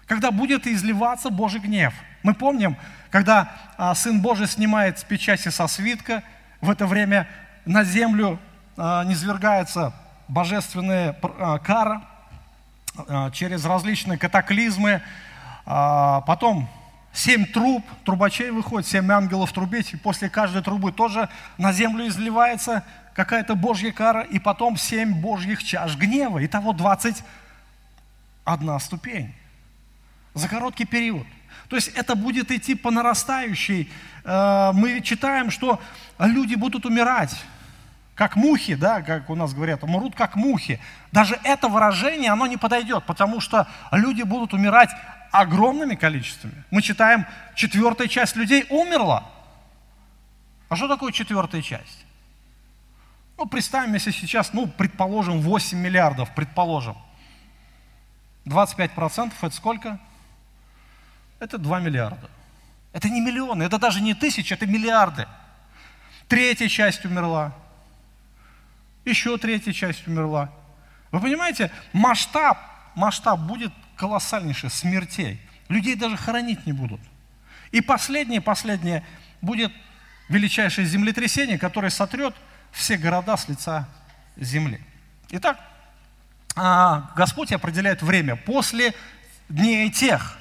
когда 0.07 0.31
будет 0.31 0.65
изливаться 0.67 1.29
Божий 1.29 1.59
гнев. 1.59 1.93
Мы 2.23 2.33
помним, 2.33 2.77
когда 3.09 3.51
а, 3.77 3.93
Сын 3.95 4.21
Божий 4.21 4.47
снимает 4.47 4.99
с 4.99 5.03
печати 5.03 5.49
со 5.49 5.67
свитка, 5.67 6.23
в 6.61 6.69
это 6.69 6.87
время 6.87 7.27
на 7.65 7.83
землю 7.83 8.39
а, 8.77 9.03
низвергается 9.03 9.93
божественная 10.27 11.17
а, 11.21 11.59
кара 11.59 12.01
через 13.33 13.65
различные 13.65 14.19
катаклизмы. 14.19 15.01
Потом 15.65 16.69
семь 17.11 17.43
труб, 17.43 17.83
трубачей 18.05 18.51
выходит, 18.51 18.87
семь 18.87 19.11
ангелов 19.11 19.51
трубить, 19.51 19.93
и 19.93 19.97
после 19.97 20.29
каждой 20.29 20.61
трубы 20.61 20.91
тоже 20.91 21.27
на 21.57 21.73
землю 21.73 22.07
изливается 22.07 22.83
какая-то 23.15 23.55
Божья 23.55 23.91
кара, 23.91 24.21
и 24.21 24.37
потом 24.37 24.77
семь 24.77 25.11
Божьих 25.11 25.63
чаш 25.63 25.95
гнева. 25.95 26.45
Итого 26.45 26.71
21 26.71 28.79
ступень 28.79 29.33
за 30.33 30.47
короткий 30.47 30.85
период. 30.85 31.25
То 31.69 31.75
есть 31.75 31.89
это 31.89 32.15
будет 32.15 32.51
идти 32.51 32.75
по 32.75 32.91
нарастающей. 32.91 33.91
Э, 34.23 34.71
мы 34.73 35.01
читаем, 35.01 35.49
что 35.51 35.81
люди 36.19 36.55
будут 36.55 36.85
умирать, 36.85 37.35
как 38.15 38.35
мухи, 38.35 38.75
да, 38.75 39.01
как 39.01 39.29
у 39.29 39.35
нас 39.35 39.53
говорят, 39.53 39.83
умрут 39.83 40.15
как 40.15 40.35
мухи. 40.35 40.79
Даже 41.11 41.39
это 41.43 41.67
выражение, 41.67 42.31
оно 42.31 42.45
не 42.45 42.57
подойдет, 42.57 43.05
потому 43.05 43.39
что 43.39 43.67
люди 43.91 44.21
будут 44.21 44.53
умирать 44.53 44.89
огромными 45.31 45.95
количествами. 45.95 46.63
Мы 46.69 46.81
читаем, 46.81 47.25
четвертая 47.55 48.07
часть 48.07 48.35
людей 48.35 48.65
умерла. 48.69 49.23
А 50.69 50.75
что 50.75 50.87
такое 50.87 51.11
четвертая 51.11 51.61
часть? 51.61 52.05
Ну, 53.37 53.47
представим, 53.47 53.93
если 53.95 54.11
сейчас, 54.11 54.53
ну, 54.53 54.67
предположим, 54.67 55.41
8 55.41 55.77
миллиардов, 55.77 56.29
предположим. 56.35 56.95
25% 58.45 59.33
это 59.41 59.55
сколько? 59.55 59.99
Это 61.43 61.57
2 61.57 61.79
миллиарда. 61.81 62.29
Это 62.93 63.09
не 63.09 63.19
миллионы, 63.19 63.63
это 63.63 63.77
даже 63.77 63.99
не 63.99 64.13
тысячи, 64.13 64.53
это 64.53 64.65
миллиарды. 64.65 65.27
Третья 66.29 66.69
часть 66.69 67.03
умерла. 67.03 67.53
Еще 69.03 69.37
третья 69.37 69.73
часть 69.73 70.07
умерла. 70.07 70.49
Вы 71.11 71.19
понимаете, 71.19 71.69
масштаб, 71.91 72.57
масштаб 72.95 73.41
будет 73.41 73.73
колоссальнейший, 73.97 74.69
смертей. 74.69 75.41
Людей 75.67 75.95
даже 75.95 76.15
хоронить 76.15 76.65
не 76.65 76.71
будут. 76.71 77.01
И 77.71 77.81
последнее, 77.81 78.39
последнее 78.39 79.05
будет 79.41 79.73
величайшее 80.29 80.87
землетрясение, 80.87 81.59
которое 81.59 81.89
сотрет 81.89 82.33
все 82.71 82.95
города 82.95 83.35
с 83.35 83.49
лица 83.49 83.89
земли. 84.37 84.79
Итак, 85.31 85.59
а, 86.55 87.11
Господь 87.17 87.51
определяет 87.51 88.01
время 88.01 88.37
после 88.37 88.93
дней 89.49 89.89
тех. 89.91 90.37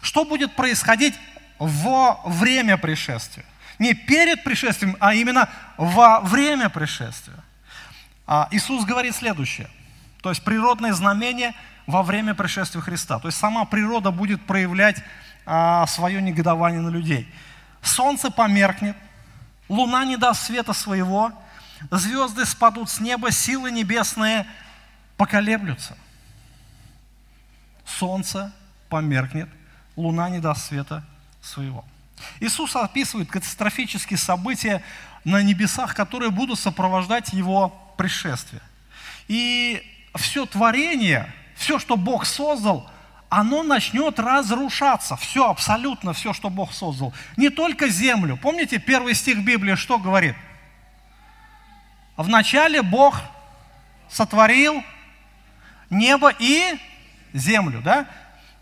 Что 0.00 0.24
будет 0.24 0.54
происходить 0.54 1.14
во 1.58 2.20
время 2.24 2.76
пришествия? 2.76 3.44
Не 3.78 3.94
перед 3.94 4.44
пришествием, 4.44 4.96
а 5.00 5.14
именно 5.14 5.48
во 5.76 6.20
время 6.20 6.68
пришествия. 6.68 7.38
А, 8.26 8.48
Иисус 8.50 8.84
говорит 8.84 9.14
следующее. 9.14 9.68
То 10.22 10.30
есть 10.30 10.44
природные 10.44 10.92
знамения 10.92 11.54
во 11.86 12.02
время 12.02 12.34
пришествия 12.34 12.80
Христа. 12.80 13.18
То 13.18 13.28
есть 13.28 13.38
сама 13.38 13.64
природа 13.64 14.10
будет 14.10 14.44
проявлять 14.46 15.02
а, 15.46 15.86
свое 15.86 16.20
негодование 16.20 16.80
на 16.80 16.90
людей. 16.90 17.32
Солнце 17.82 18.30
померкнет, 18.30 18.96
луна 19.68 20.04
не 20.04 20.16
даст 20.16 20.44
света 20.44 20.72
своего, 20.72 21.32
звезды 21.90 22.44
спадут 22.44 22.90
с 22.90 23.00
неба, 23.00 23.30
силы 23.30 23.70
небесные 23.70 24.46
поколеблются. 25.16 25.96
Солнце 27.84 28.52
померкнет, 28.88 29.48
луна 29.96 30.28
не 30.30 30.38
даст 30.38 30.66
света 30.68 31.04
своего. 31.42 31.84
Иисус 32.40 32.76
описывает 32.76 33.30
катастрофические 33.30 34.18
события 34.18 34.82
на 35.24 35.42
небесах, 35.42 35.94
которые 35.94 36.30
будут 36.30 36.58
сопровождать 36.58 37.32
его 37.32 37.68
пришествие. 37.96 38.62
И 39.28 39.82
все 40.16 40.46
творение, 40.46 41.32
все, 41.54 41.78
что 41.78 41.96
Бог 41.96 42.26
создал, 42.26 42.90
оно 43.28 43.62
начнет 43.62 44.18
разрушаться. 44.18 45.16
Все, 45.16 45.48
абсолютно 45.48 46.12
все, 46.12 46.32
что 46.32 46.50
Бог 46.50 46.72
создал. 46.72 47.14
Не 47.36 47.48
только 47.48 47.88
землю. 47.88 48.36
Помните, 48.36 48.78
первый 48.78 49.14
стих 49.14 49.38
Библии 49.44 49.76
что 49.76 49.98
говорит? 49.98 50.34
Вначале 52.16 52.82
Бог 52.82 53.20
сотворил 54.10 54.82
небо 55.90 56.32
и 56.38 56.76
землю, 57.32 57.80
да? 57.82 58.06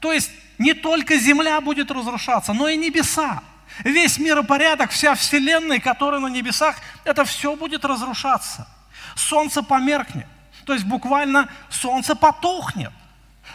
То 0.01 0.13
есть 0.13 0.31
не 0.59 0.75
только 0.75 1.17
земля 1.19 1.61
будет 1.61 1.91
разрушаться, 1.91 2.53
но 2.53 2.69
и 2.69 2.77
небеса. 2.77 3.43
Весь 3.85 4.19
миропорядок, 4.19 4.91
вся 4.91 5.15
вселенная, 5.15 5.79
которая 5.79 6.21
на 6.21 6.27
небесах, 6.27 6.77
это 7.05 7.25
все 7.25 7.55
будет 7.55 7.85
разрушаться. 7.85 8.67
Солнце 9.15 9.63
померкнет. 9.63 10.27
То 10.65 10.73
есть 10.73 10.85
буквально 10.85 11.49
солнце 11.71 12.15
потухнет. 12.15 12.93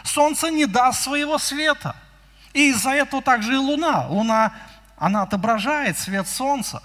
Солнце 0.02 0.50
не 0.50 0.66
даст 0.66 1.02
своего 1.02 1.38
света. 1.38 1.94
И 2.52 2.70
из-за 2.70 2.90
этого 2.90 3.22
также 3.22 3.54
и 3.54 3.56
луна. 3.56 4.06
Луна, 4.08 4.52
она 4.96 5.22
отображает 5.22 5.98
свет 5.98 6.26
солнца. 6.26 6.82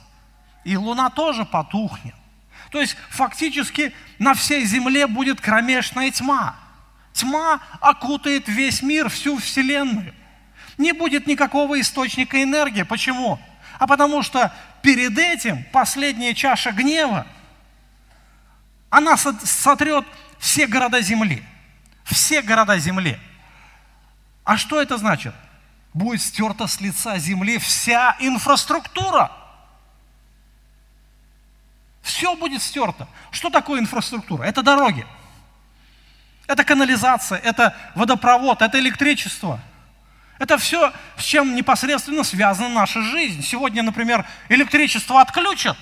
И 0.64 0.76
луна 0.76 1.10
тоже 1.10 1.46
потухнет. 1.46 2.16
То 2.72 2.82
есть 2.82 2.96
фактически 3.10 3.94
на 4.20 4.34
всей 4.34 4.66
земле 4.66 5.08
будет 5.08 5.42
кромешная 5.42 6.12
тьма. 6.12 6.56
Тьма 7.20 7.60
окутает 7.82 8.48
весь 8.48 8.82
мир, 8.82 9.10
всю 9.10 9.38
Вселенную. 9.38 10.14
Не 10.78 10.94
будет 10.94 11.28
никакого 11.28 11.80
источника 11.80 12.42
энергии. 12.42 12.84
Почему? 12.84 13.40
А 13.78 13.88
потому 13.88 14.24
что 14.24 14.54
перед 14.82 15.18
этим 15.18 15.64
последняя 15.72 16.34
чаша 16.34 16.72
гнева– 16.72 17.26
она 18.90 19.18
сотрет 19.18 20.06
все 20.40 20.68
города 20.68 21.02
земли. 21.02 21.44
Все 22.04 22.42
города 22.42 22.78
земли. 22.80 23.20
А 24.44 24.58
что 24.58 24.82
это 24.82 24.98
значит? 24.98 25.34
Будет 25.94 26.22
стерта 26.22 26.68
с 26.68 26.82
лица 26.82 27.18
земли 27.18 27.58
вся 27.60 28.16
инфраструктура. 28.20 29.32
Все 32.02 32.36
будет 32.36 32.64
стерто. 32.64 33.08
Что 33.32 33.50
такое 33.50 33.80
инфраструктура? 33.80 34.44
Это 34.44 34.64
дороги. 34.64 35.06
Это 36.50 36.64
канализация, 36.64 37.38
это 37.38 37.76
водопровод, 37.94 38.64
это 38.64 38.80
электричество. 38.80 39.60
Это 40.40 40.58
все, 40.58 40.92
с 41.16 41.24
чем 41.24 41.54
непосредственно 41.54 42.24
связана 42.24 42.70
наша 42.70 43.04
жизнь. 43.04 43.44
Сегодня, 43.44 43.84
например, 43.84 44.26
электричество 44.50 45.22
отключат. 45.22 45.78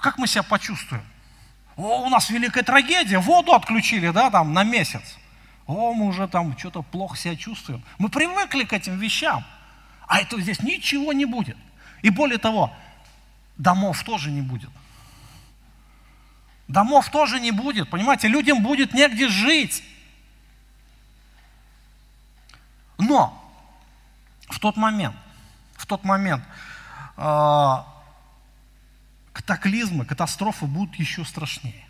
Как 0.00 0.18
мы 0.18 0.28
себя 0.28 0.44
почувствуем? 0.44 1.02
О, 1.74 2.02
у 2.06 2.10
нас 2.10 2.30
великая 2.30 2.62
трагедия, 2.62 3.18
воду 3.18 3.54
отключили, 3.54 4.10
да, 4.10 4.30
там 4.30 4.52
на 4.52 4.62
месяц. 4.62 5.02
О, 5.66 5.92
мы 5.94 6.06
уже 6.06 6.28
там 6.28 6.56
что-то 6.56 6.82
плохо 6.82 7.16
себя 7.16 7.34
чувствуем. 7.34 7.82
Мы 7.98 8.10
привыкли 8.10 8.62
к 8.62 8.72
этим 8.72 9.00
вещам. 9.00 9.44
А 10.06 10.20
это 10.20 10.40
здесь 10.40 10.60
ничего 10.60 11.12
не 11.12 11.24
будет. 11.24 11.56
И 12.02 12.10
более 12.10 12.38
того, 12.38 12.72
домов 13.56 14.00
тоже 14.04 14.30
не 14.30 14.42
будет. 14.42 14.70
Домов 16.68 17.10
тоже 17.10 17.40
не 17.40 17.50
будет, 17.50 17.88
понимаете, 17.90 18.28
людям 18.28 18.62
будет 18.62 18.92
негде 18.92 19.28
жить. 19.28 19.82
Но 22.98 23.34
в 24.48 24.58
тот 24.58 24.76
момент, 24.76 25.16
в 25.74 25.86
тот 25.86 26.04
момент 26.04 26.44
э, 27.16 27.76
катаклизмы, 29.32 30.04
катастрофы 30.04 30.66
будут 30.66 30.96
еще 30.96 31.24
страшнее 31.24 31.88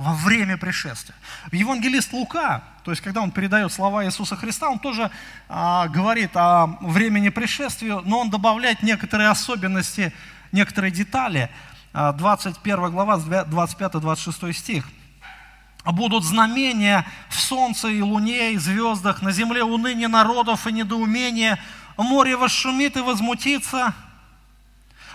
во 0.00 0.14
время 0.14 0.56
пришествия. 0.56 1.14
Евангелист 1.52 2.12
Лука, 2.14 2.64
то 2.84 2.90
есть 2.90 3.02
когда 3.02 3.20
он 3.20 3.30
передает 3.30 3.70
слова 3.70 4.06
Иисуса 4.06 4.34
Христа, 4.34 4.70
он 4.70 4.78
тоже 4.78 5.10
а, 5.46 5.88
говорит 5.88 6.30
о 6.34 6.78
времени 6.80 7.28
пришествия, 7.28 8.00
но 8.00 8.20
он 8.20 8.30
добавляет 8.30 8.82
некоторые 8.82 9.28
особенности, 9.28 10.14
некоторые 10.52 10.90
детали. 10.90 11.50
21 11.92 12.84
а, 12.84 12.88
глава, 12.90 13.16
25-26 13.16 14.52
стих. 14.52 14.88
«Будут 15.84 16.24
знамения 16.24 17.06
в 17.28 17.40
солнце 17.40 17.88
и 17.88 18.00
луне 18.00 18.52
и 18.52 18.58
звездах, 18.58 19.22
на 19.22 19.32
земле 19.32 19.64
уныние 19.64 20.08
народов 20.08 20.66
и 20.66 20.72
недоумение, 20.72 21.58
море 21.96 22.36
восшумит 22.36 22.96
и 22.96 23.00
возмутится, 23.00 23.94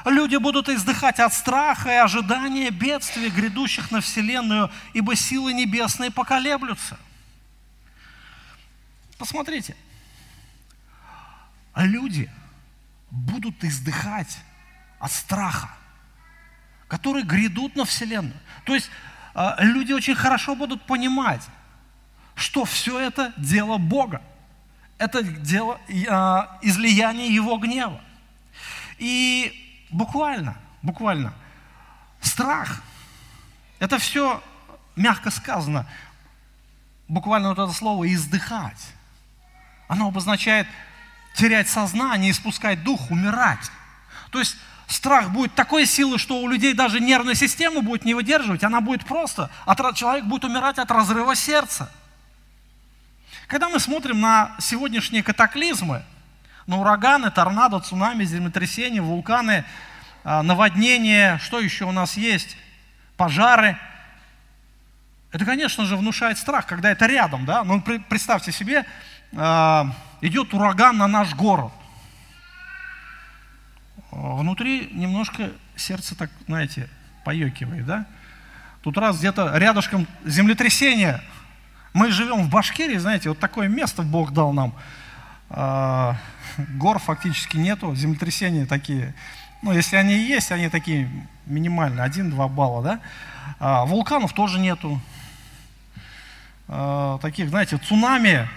Люди 0.06 0.36
будут 0.36 0.70
издыхать 0.70 1.20
от 1.20 1.34
страха 1.34 1.90
и 1.90 1.96
ожидания 1.96 2.70
бедствий, 2.70 3.30
грядущих 3.30 3.90
на 3.90 4.02
Вселенную, 4.02 4.72
ибо 4.94 5.16
силы 5.16 5.52
небесные 5.52 6.12
поколеблются. 6.12 7.00
Посмотрите, 9.18 9.76
люди 11.76 12.32
будут 13.10 13.64
издыхать 13.64 14.38
от 15.00 15.12
страха, 15.12 15.72
который 16.88 17.24
грядут 17.24 17.76
на 17.76 17.86
Вселенную. 17.86 18.40
То 18.66 18.74
есть 18.76 18.90
а, 19.34 19.56
люди 19.60 19.94
очень 19.94 20.16
хорошо 20.16 20.56
будут 20.56 20.82
понимать, 20.84 21.42
что 22.36 22.66
все 22.66 23.00
это 23.00 23.34
дело 23.38 23.78
Бога. 23.78 24.22
Это 24.98 25.24
дело 25.24 25.80
а, 26.10 26.60
излияния 26.62 27.28
Его 27.28 27.58
гнева. 27.58 28.02
И 28.98 29.62
Буквально, 29.96 30.58
буквально. 30.82 31.34
Страх. 32.20 32.82
Это 33.80 33.98
все 33.98 34.44
мягко 34.98 35.32
сказано. 35.32 35.88
Буквально 37.08 37.50
вот 37.50 37.60
это 37.60 37.72
слово 37.72 38.12
«издыхать». 38.14 38.94
Оно 39.88 40.08
обозначает 40.08 40.68
терять 41.36 41.70
сознание, 41.70 42.32
испускать 42.32 42.84
дух, 42.84 43.10
умирать. 43.10 43.72
То 44.32 44.40
есть 44.40 44.58
Страх 44.88 45.32
будет 45.32 45.56
такой 45.56 45.86
силы, 45.86 46.20
что 46.20 46.38
у 46.38 46.48
людей 46.48 46.74
даже 46.74 47.00
нервная 47.00 47.34
система 47.34 47.82
будет 47.82 48.06
не 48.06 48.14
выдерживать, 48.14 48.64
она 48.64 48.82
будет 48.82 49.06
просто, 49.06 49.50
человек 49.96 50.26
будет 50.26 50.46
умирать 50.46 50.78
от 50.78 50.92
разрыва 50.92 51.36
сердца. 51.36 51.92
Когда 53.48 53.70
мы 53.70 53.80
смотрим 53.80 54.22
на 54.22 54.56
сегодняшние 54.60 55.24
катаклизмы, 55.24 56.04
на 56.68 56.78
ураганы, 56.80 57.32
торнадо, 57.32 57.80
цунами, 57.80 58.26
землетрясения, 58.26 59.02
вулканы, 59.02 59.66
а, 60.24 60.42
наводнения, 60.44 61.40
что 61.44 61.60
еще 61.60 61.86
у 61.86 61.92
нас 61.92 62.18
есть, 62.18 62.58
пожары, 63.18 63.78
это, 65.32 65.46
конечно 65.46 65.86
же, 65.86 65.96
внушает 65.96 66.38
страх, 66.38 66.66
когда 66.66 66.92
это 66.92 67.06
рядом, 67.06 67.46
да? 67.46 67.64
Ну, 67.64 67.82
представьте 67.82 68.52
себе, 68.52 68.86
а, 69.36 69.92
идет 70.22 70.54
ураган 70.54 70.98
на 70.98 71.08
наш 71.08 71.34
город– 71.34 71.72
внутри 74.16 74.90
немножко 74.94 75.52
сердце 75.76 76.16
так, 76.16 76.30
знаете, 76.48 76.90
поекивает, 77.26 77.86
да? 77.86 78.06
Тут 78.82 78.98
раз 78.98 79.20
где-то 79.20 79.58
рядышком 79.58 80.08
землетрясение. 80.24 81.22
Мы 81.94 82.12
живем 82.12 82.44
в 82.44 82.50
Башкирии, 82.50 82.98
знаете, 82.98 83.30
вот 83.30 83.40
такое 83.40 83.68
место 83.68 84.04
Бог 84.04 84.32
дал 84.32 84.54
нам. 84.54 84.74
А, 85.50 86.18
гор 86.78 87.00
фактически 87.00 87.58
нету, 87.58 87.94
землетрясения 87.96 88.66
такие. 88.66 89.14
Ну, 89.62 89.72
если 89.74 89.96
они 89.98 90.14
и 90.14 90.28
есть, 90.28 90.52
они 90.52 90.70
такие 90.70 91.10
минимальные, 91.46 92.04
один-два 92.04 92.48
балла, 92.48 92.84
да? 92.84 93.00
А, 93.60 93.86
вулканов 93.86 94.34
тоже 94.34 94.60
нету. 94.60 95.02
А, 96.68 97.18
таких, 97.20 97.50
знаете, 97.50 97.78
цунами 97.78 98.48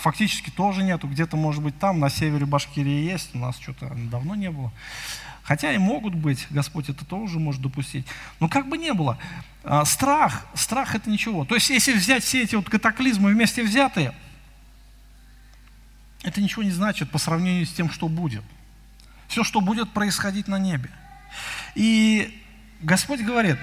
фактически 0.00 0.50
тоже 0.50 0.82
нету. 0.82 1.06
Где-то, 1.06 1.36
может 1.36 1.62
быть, 1.62 1.78
там, 1.78 2.00
на 2.00 2.10
севере 2.10 2.46
Башкирии 2.46 3.04
есть, 3.04 3.34
у 3.34 3.38
нас 3.38 3.58
что-то 3.58 3.92
давно 4.10 4.34
не 4.34 4.50
было. 4.50 4.72
Хотя 5.42 5.72
и 5.72 5.78
могут 5.78 6.14
быть, 6.14 6.46
Господь 6.50 6.88
это 6.88 7.04
тоже 7.04 7.38
может 7.38 7.60
допустить. 7.60 8.06
Но 8.38 8.48
как 8.48 8.68
бы 8.68 8.78
не 8.78 8.92
было, 8.92 9.18
а, 9.64 9.84
страх, 9.84 10.46
страх 10.54 10.94
это 10.94 11.10
ничего. 11.10 11.44
То 11.44 11.54
есть, 11.54 11.70
если 11.70 11.92
взять 11.92 12.24
все 12.24 12.42
эти 12.42 12.54
вот 12.54 12.68
катаклизмы 12.68 13.32
вместе 13.32 13.62
взятые, 13.62 14.14
это 16.22 16.40
ничего 16.40 16.62
не 16.62 16.70
значит 16.70 17.10
по 17.10 17.18
сравнению 17.18 17.66
с 17.66 17.72
тем, 17.72 17.90
что 17.90 18.08
будет. 18.08 18.42
Все, 19.28 19.44
что 19.44 19.60
будет 19.60 19.90
происходить 19.90 20.48
на 20.48 20.58
небе. 20.58 20.90
И 21.74 22.42
Господь 22.80 23.20
говорит, 23.20 23.58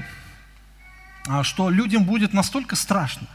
а, 1.27 1.43
что 1.43 1.69
людям 1.69 2.03
будет 2.03 2.33
настолько 2.33 2.75
страшно, 2.75 3.27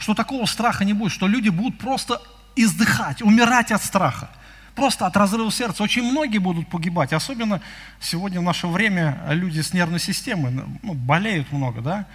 что 0.00 0.14
такого 0.14 0.46
страха 0.46 0.84
не 0.84 0.94
будет, 0.94 1.12
что 1.12 1.28
люди 1.28 1.50
будут 1.50 1.78
просто 1.78 2.20
издыхать, 2.56 3.22
умирать 3.22 3.70
от 3.70 3.84
страха, 3.84 4.30
просто 4.74 5.06
от 5.06 5.16
разрыва 5.16 5.52
сердца. 5.52 5.82
Очень 5.82 6.10
многие 6.10 6.38
будут 6.38 6.68
погибать, 6.68 7.12
особенно 7.12 7.60
сегодня 8.00 8.40
в 8.40 8.42
наше 8.42 8.66
время 8.66 9.22
люди 9.28 9.60
с 9.60 9.72
нервной 9.74 10.00
системой 10.00 10.64
ну, 10.82 10.94
болеют 10.94 11.52
много, 11.52 11.82
да, 11.82 12.06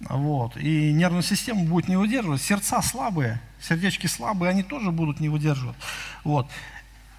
вот, 0.00 0.56
и 0.56 0.92
нервная 0.92 1.22
система 1.22 1.64
будет 1.64 1.88
не 1.88 1.96
выдерживать, 1.96 2.40
сердца 2.40 2.80
слабые, 2.80 3.40
сердечки 3.60 4.06
слабые, 4.06 4.50
они 4.50 4.62
тоже 4.62 4.92
будут 4.92 5.20
не 5.20 5.28
выдерживать, 5.28 5.76
вот. 6.22 6.48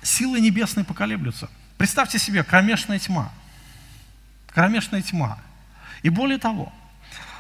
Силы 0.02 0.40
небесные 0.40 0.86
поколеблются. 0.86 1.50
Представьте 1.78 2.20
себе, 2.20 2.44
кромешная 2.44 3.00
тьма, 3.00 3.32
кромешная 4.48 5.02
тьма. 5.02 5.40
И 6.04 6.10
более 6.10 6.38
того, 6.38 6.72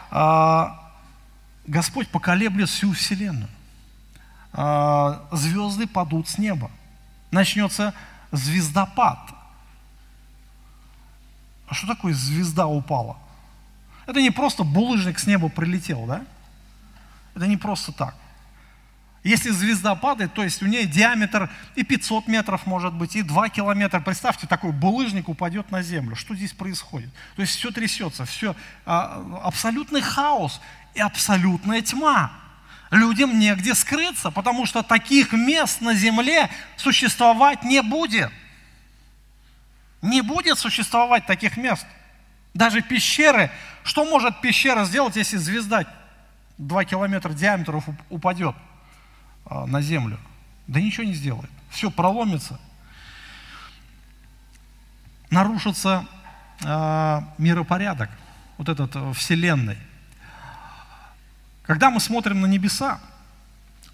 а, 0.09 0.84
Господь 1.67 2.07
поколеблет 2.09 2.69
всю 2.69 2.91
вселенную. 2.93 3.49
А, 4.53 5.27
звезды 5.31 5.87
падут 5.87 6.27
с 6.27 6.37
неба. 6.37 6.71
Начнется 7.31 7.93
звездопад. 8.31 9.19
А 11.67 11.73
что 11.73 11.87
такое 11.87 12.13
звезда 12.13 12.67
упала? 12.67 13.17
Это 14.05 14.21
не 14.21 14.29
просто 14.29 14.63
булыжник 14.63 15.17
с 15.17 15.25
неба 15.25 15.49
прилетел, 15.49 16.05
да? 16.05 16.23
Это 17.33 17.47
не 17.47 17.57
просто 17.57 17.91
так. 17.91 18.15
Если 19.25 19.49
звезда 19.49 19.95
падает, 19.95 20.35
то 20.35 20.43
есть 20.43 20.61
у 20.61 20.67
нее 20.67 20.85
диаметр 20.85 21.49
и 21.73 21.81
500 21.83 22.27
метров 22.27 22.67
может 22.67 22.93
быть, 22.93 23.15
и 23.15 23.23
2 23.23 23.49
километра. 23.49 23.99
Представьте, 23.99 24.45
такой 24.45 24.71
булыжник 24.71 25.29
упадет 25.29 25.71
на 25.71 25.81
землю. 25.81 26.15
Что 26.15 26.35
здесь 26.35 26.53
происходит? 26.53 27.09
То 27.35 27.41
есть 27.41 27.55
все 27.55 27.71
трясется, 27.71 28.25
все, 28.25 28.55
а, 28.85 29.25
абсолютный 29.43 30.01
хаос 30.01 30.61
и 30.93 31.01
абсолютная 31.01 31.81
тьма. 31.81 32.33
Людям 32.91 33.39
негде 33.39 33.73
скрыться, 33.73 34.29
потому 34.29 34.67
что 34.67 34.83
таких 34.83 35.33
мест 35.33 35.81
на 35.81 35.95
земле 35.95 36.51
существовать 36.77 37.63
не 37.63 37.81
будет. 37.81 38.31
Не 40.03 40.21
будет 40.21 40.59
существовать 40.59 41.25
таких 41.25 41.57
мест. 41.57 41.87
Даже 42.53 42.83
пещеры. 42.83 43.49
Что 43.83 44.05
может 44.05 44.39
пещера 44.41 44.85
сделать, 44.85 45.15
если 45.15 45.37
звезда 45.37 45.83
2 46.59 46.85
километра 46.85 47.33
диаметра 47.33 47.81
упадет 48.11 48.55
на 49.49 49.81
землю? 49.81 50.19
Да 50.67 50.79
ничего 50.79 51.05
не 51.05 51.13
сделает. 51.13 51.49
Все 51.69 51.91
проломится. 51.91 52.59
Нарушится 55.29 56.05
э, 56.63 57.21
миропорядок, 57.37 58.09
вот 58.57 58.69
этот 58.69 58.95
э, 58.95 59.13
вселенной. 59.13 59.77
Когда 61.63 61.89
мы 61.89 61.99
смотрим 61.99 62.41
на 62.41 62.45
небеса, 62.45 62.99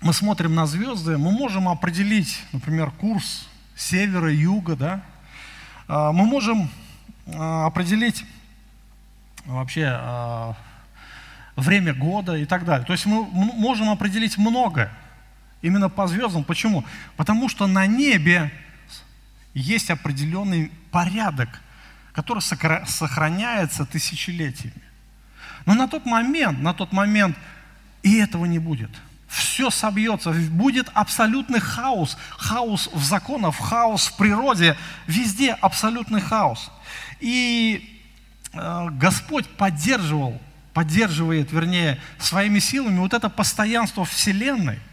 мы 0.01 0.13
смотрим 0.13 0.53
на 0.55 0.65
звезды, 0.65 1.17
мы 1.17 1.31
можем 1.31 1.69
определить, 1.69 2.43
например, 2.51 2.91
курс 2.91 3.47
севера, 3.75 4.31
юга, 4.31 4.75
да? 4.75 5.01
А, 5.87 6.11
мы 6.11 6.25
можем 6.25 6.69
а, 7.27 7.67
определить 7.67 8.25
вообще 9.45 9.87
а, 9.89 10.55
время 11.55 11.93
года 11.93 12.35
и 12.35 12.45
так 12.45 12.65
далее. 12.65 12.85
То 12.85 12.93
есть 12.93 13.05
мы 13.05 13.23
можем 13.23 13.89
определить 13.89 14.37
многое 14.37 14.91
именно 15.61 15.89
по 15.89 16.07
звездам. 16.07 16.43
Почему? 16.43 16.83
Потому 17.17 17.49
что 17.49 17.67
на 17.67 17.85
небе 17.85 18.51
есть 19.53 19.89
определенный 19.89 20.71
порядок, 20.91 21.49
который 22.13 22.39
сохраняется 22.39 23.85
тысячелетиями. 23.85 24.81
Но 25.65 25.73
на 25.73 25.87
тот 25.87 26.05
момент, 26.05 26.59
на 26.59 26.73
тот 26.73 26.91
момент 26.91 27.37
и 28.03 28.17
этого 28.17 28.45
не 28.45 28.59
будет. 28.59 28.89
Все 29.27 29.69
собьется, 29.69 30.31
будет 30.31 30.89
абсолютный 30.93 31.59
хаос. 31.59 32.17
Хаос 32.31 32.89
в 32.91 33.03
законах, 33.03 33.55
хаос 33.55 34.07
в 34.07 34.17
природе, 34.17 34.75
везде 35.07 35.53
абсолютный 35.53 36.19
хаос. 36.19 36.71
И 37.21 38.01
э, 38.51 38.87
Господь 38.91 39.47
поддерживал, 39.47 40.41
поддерживает, 40.73 41.51
вернее, 41.51 42.01
своими 42.17 42.59
силами 42.59 42.99
вот 42.99 43.13
это 43.13 43.29
постоянство 43.29 44.03
Вселенной– 44.03 44.79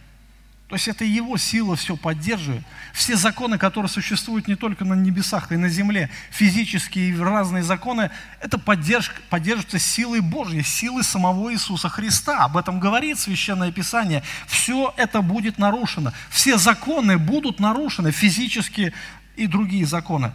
то 0.69 0.75
есть 0.75 0.87
это 0.87 1.03
его 1.03 1.39
сила 1.39 1.77
все 1.77 1.97
поддерживает. 1.97 2.63
Все 2.93 3.17
законы, 3.17 3.57
которые 3.57 3.89
существуют 3.89 4.49
не 4.49 4.55
только 4.55 4.85
на 4.85 4.93
небесах, 4.93 5.49
но 5.49 5.57
и 5.57 5.59
на 5.59 5.71
земле, 5.71 6.11
физические 6.31 7.09
и 7.09 7.17
разные 7.19 7.63
законы, 7.63 8.11
это 8.39 8.59
поддержка, 8.59 9.15
поддерживается 9.31 9.79
силой 9.79 10.21
Божьей, 10.21 10.63
силой 10.63 11.05
самого 11.05 11.51
Иисуса 11.55 11.89
Христа. 11.89 12.45
Об 12.45 12.59
этом 12.59 12.81
говорит 12.81 13.19
Священное 13.19 13.73
Писание. 13.73 14.23
Все 14.47 14.93
это 14.99 15.23
будет 15.23 15.57
нарушено. 15.57 16.13
Все 16.29 16.59
законы 16.59 17.17
будут 17.17 17.61
нарушены, 17.61 18.13
физические 18.13 18.93
и 19.37 19.47
другие 19.47 19.87
законы 19.87 20.35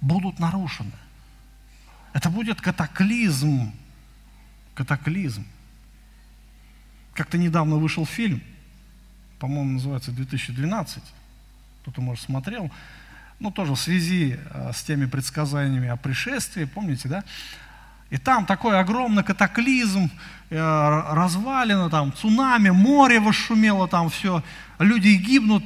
будут 0.00 0.40
нарушены. 0.40 0.90
Это 2.14 2.30
будет 2.30 2.60
катаклизм. 2.60 3.72
Катаклизм. 4.74 5.46
Как-то 7.14 7.38
недавно 7.38 7.76
вышел 7.76 8.04
фильм– 8.04 8.42
по-моему, 9.38 9.72
называется 9.72 10.10
2012, 10.10 11.02
кто-то, 11.82 12.00
может, 12.00 12.24
смотрел, 12.24 12.70
ну, 13.40 13.50
тоже 13.50 13.72
в 13.72 13.80
связи 13.80 14.36
э, 14.38 14.72
с 14.74 14.82
теми 14.82 15.06
предсказаниями 15.06 15.88
о 15.88 15.96
пришествии, 15.96 16.64
помните, 16.64 17.08
да? 17.08 17.24
И 18.10 18.16
там 18.16 18.46
такой 18.46 18.78
огромный 18.80 19.22
катаклизм, 19.22 20.10
э, 20.50 20.56
развалина, 21.12 21.88
там, 21.90 22.12
цунами, 22.12 22.70
море 22.70 23.20
вошумело, 23.20 23.86
там 23.86 24.10
все, 24.10 24.42
люди 24.78 25.08
гибнут 25.10 25.64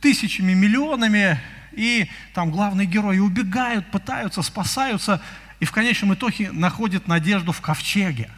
тысячами, 0.00 0.52
миллионами, 0.52 1.38
и 1.72 2.10
там 2.34 2.50
главные 2.50 2.86
герои 2.86 3.18
убегают, 3.18 3.90
пытаются, 3.90 4.42
спасаются, 4.42 5.20
и 5.60 5.64
в 5.64 5.72
конечном 5.72 6.14
итоге 6.14 6.50
находят 6.50 7.06
надежду 7.06 7.52
в 7.52 7.60
ковчеге. 7.60 8.30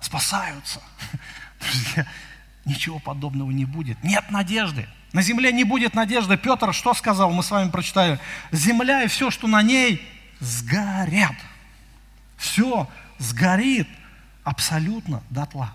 Спасаются. 0.00 0.80
Друзья, 1.60 2.06
Ничего 2.64 2.98
подобного 2.98 3.50
не 3.50 3.64
будет. 3.64 4.02
Нет 4.04 4.30
надежды. 4.30 4.88
На 5.12 5.22
земле 5.22 5.52
не 5.52 5.64
будет 5.64 5.94
надежды. 5.94 6.36
Петр 6.36 6.72
что 6.72 6.94
сказал? 6.94 7.32
Мы 7.32 7.42
с 7.42 7.50
вами 7.50 7.70
прочитали. 7.70 8.20
Земля 8.52 9.02
и 9.02 9.08
все, 9.08 9.30
что 9.30 9.48
на 9.48 9.62
ней, 9.62 10.06
сгорят. 10.40 11.34
Все 12.36 12.88
сгорит 13.18 13.88
абсолютно 14.44 15.22
дотла. 15.30 15.72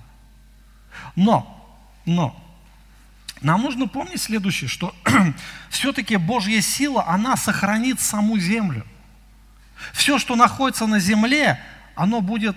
Но, 1.16 1.80
но, 2.06 2.36
нам 3.42 3.62
нужно 3.62 3.88
помнить 3.88 4.22
следующее, 4.22 4.70
что 4.70 4.96
все-таки 5.70 6.16
Божья 6.18 6.62
сила, 6.62 7.06
она 7.08 7.36
сохранит 7.36 8.00
саму 8.00 8.38
землю. 8.38 8.86
Все, 9.94 10.18
что 10.18 10.36
находится 10.36 10.88
на 10.88 11.00
земле, 11.00 11.62
оно 11.96 12.22
будет 12.22 12.56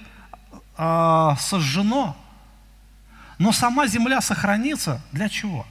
э, 0.76 1.34
сожжено. 1.40 2.16
Но 3.38 3.52
сама 3.52 3.86
земля 3.86 4.20
сохранится 4.20 5.00
для 5.12 5.28
чего? 5.28 5.66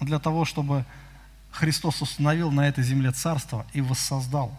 Для 0.00 0.18
того, 0.18 0.44
чтобы 0.44 0.84
Христос 1.52 2.00
установил 2.00 2.50
на 2.50 2.66
этой 2.66 2.82
земле 2.82 3.12
царство 3.12 3.66
и 3.72 3.80
воссоздал 3.80 4.58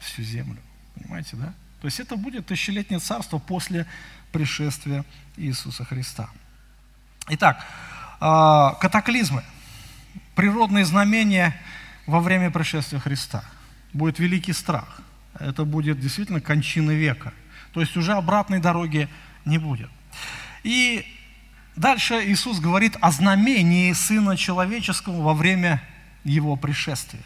всю 0.00 0.22
землю. 0.22 0.60
Понимаете, 0.94 1.36
да? 1.36 1.54
То 1.80 1.86
есть 1.86 2.00
это 2.00 2.16
будет 2.16 2.46
тысячелетнее 2.46 3.00
царство 3.00 3.38
после 3.38 3.86
пришествия 4.32 5.04
Иисуса 5.36 5.84
Христа. 5.84 6.28
Итак, 7.28 7.64
а, 8.20 8.74
катаклизмы, 8.74 9.44
природные 10.34 10.84
знамения 10.84 11.56
во 12.06 12.20
время 12.20 12.50
пришествия 12.50 12.98
Христа. 12.98 13.44
Будет 13.92 14.18
великий 14.18 14.52
страх. 14.52 15.00
Это 15.38 15.64
будет 15.64 16.00
действительно 16.00 16.40
кончина 16.40 16.90
века. 16.90 17.32
То 17.72 17.80
есть 17.80 17.96
уже 17.96 18.12
обратной 18.12 18.60
дороги 18.60 19.08
не 19.44 19.58
будет. 19.58 19.90
И 20.62 21.06
дальше 21.76 22.22
Иисус 22.26 22.60
говорит 22.60 22.96
о 23.00 23.10
знамении 23.10 23.92
Сына 23.92 24.36
Человеческого 24.36 25.22
во 25.22 25.34
время 25.34 25.82
Его 26.24 26.56
пришествия. 26.56 27.22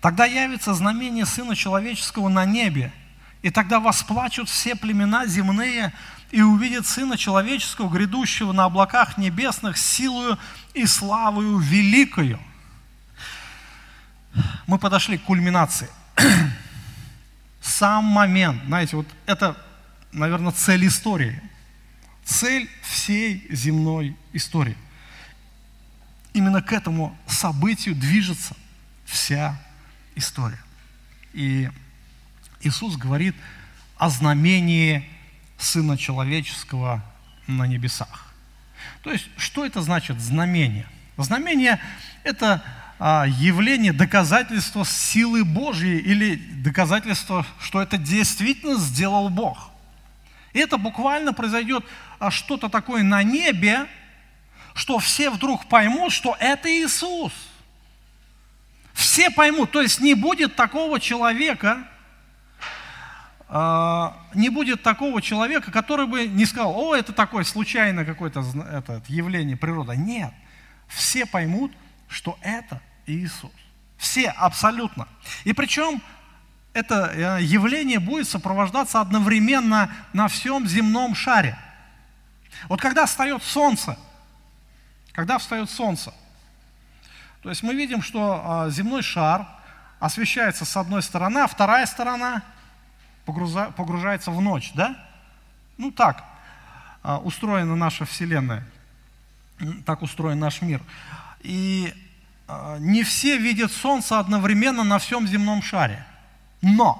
Тогда 0.00 0.26
явится 0.26 0.74
знамение 0.74 1.26
Сына 1.26 1.56
Человеческого 1.56 2.28
на 2.28 2.44
небе, 2.44 2.92
и 3.42 3.50
тогда 3.50 3.80
восплачут 3.80 4.48
все 4.48 4.74
племена 4.74 5.26
земные, 5.26 5.92
и 6.30 6.42
увидят 6.42 6.86
Сына 6.86 7.16
Человеческого, 7.16 7.88
грядущего 7.88 8.52
на 8.52 8.64
облаках 8.64 9.18
небесных, 9.18 9.78
силою 9.78 10.38
и 10.74 10.84
славою 10.86 11.58
великою. 11.58 12.40
Мы 14.66 14.78
подошли 14.78 15.18
к 15.18 15.22
кульминации. 15.22 15.88
Сам 17.60 18.04
момент, 18.04 18.62
знаете, 18.66 18.96
вот 18.96 19.06
это, 19.26 19.56
наверное, 20.14 20.52
цель 20.52 20.86
истории. 20.86 21.40
Цель 22.24 22.70
всей 22.82 23.46
земной 23.50 24.16
истории. 24.32 24.76
Именно 26.32 26.62
к 26.62 26.72
этому 26.72 27.16
событию 27.26 27.94
движется 27.94 28.56
вся 29.04 29.60
история. 30.14 30.60
И 31.32 31.68
Иисус 32.62 32.96
говорит 32.96 33.36
о 33.96 34.08
знамении 34.08 35.08
Сына 35.58 35.98
Человеческого 35.98 37.04
на 37.46 37.66
небесах. 37.66 38.32
То 39.02 39.12
есть, 39.12 39.28
что 39.36 39.66
это 39.66 39.82
значит 39.82 40.20
знамение? 40.20 40.86
Знамение– 41.16 41.80
это 42.24 42.62
а, 42.98 43.26
явление, 43.26 43.92
доказательство 43.92 44.84
силы 44.84 45.44
Божьей 45.44 45.98
или 45.98 46.36
доказательство, 46.36 47.46
что 47.60 47.82
это 47.82 47.98
действительно 47.98 48.78
сделал 48.78 49.28
Бог. 49.28 49.73
Это 50.54 50.78
буквально 50.78 51.32
произойдет 51.32 51.84
а, 52.18 52.30
что-то 52.30 52.68
такое 52.68 53.02
на 53.02 53.22
небе, 53.22 53.86
что 54.72 54.98
все 54.98 55.30
вдруг 55.30 55.66
поймут, 55.66 56.12
что 56.12 56.36
это 56.38 56.70
Иисус. 56.70 57.32
Все 58.92 59.30
поймут, 59.30 59.72
то 59.72 59.82
есть 59.82 60.00
не 60.00 60.14
будет 60.14 60.54
такого 60.54 61.00
человека, 61.00 61.88
а, 63.48 64.16
не 64.34 64.48
будет 64.48 64.82
такого 64.82 65.20
человека, 65.20 65.72
который 65.72 66.06
бы 66.06 66.28
не 66.28 66.46
сказал, 66.46 66.72
о, 66.76 66.94
это 66.94 67.12
такое 67.12 67.42
случайное 67.42 68.04
какое-то 68.04 68.44
это, 68.70 69.02
явление 69.08 69.56
природы. 69.56 69.96
Нет, 69.96 70.32
все 70.86 71.26
поймут, 71.26 71.72
что 72.08 72.38
это 72.42 72.80
Иисус. 73.06 73.50
Все 73.96 74.28
абсолютно. 74.30 75.08
И 75.42 75.52
причем 75.52 76.00
это 76.74 77.12
э, 77.14 77.42
явление 77.42 78.00
будет 78.00 78.28
сопровождаться 78.28 79.00
одновременно 79.00 79.90
на 80.12 80.28
всем 80.28 80.66
земном 80.66 81.14
шаре. 81.14 81.56
Вот 82.68 82.80
когда 82.80 83.06
встает 83.06 83.42
солнце, 83.42 83.96
когда 85.12 85.38
встает 85.38 85.70
солнце, 85.70 86.12
то 87.42 87.48
есть 87.50 87.62
мы 87.62 87.74
видим, 87.74 88.02
что 88.02 88.42
а, 88.44 88.70
земной 88.70 89.02
шар 89.02 89.46
освещается 90.00 90.64
с 90.64 90.76
одной 90.76 91.02
стороны, 91.02 91.40
а 91.40 91.46
вторая 91.46 91.84
сторона 91.86 92.42
погружается 93.26 94.30
в 94.30 94.40
ночь, 94.40 94.72
да? 94.74 94.96
Ну 95.76 95.90
так 95.90 96.24
а, 97.02 97.18
устроена 97.18 97.76
наша 97.76 98.06
Вселенная, 98.06 98.66
так 99.84 100.02
устроен 100.02 100.38
наш 100.38 100.62
мир. 100.62 100.82
И 101.40 101.92
а, 102.48 102.78
не 102.78 103.02
все 103.02 103.36
видят 103.36 103.70
Солнце 103.70 104.18
одновременно 104.18 104.82
на 104.82 104.98
всем 104.98 105.28
земном 105.28 105.62
шаре. 105.62 106.04
Но 106.64 106.98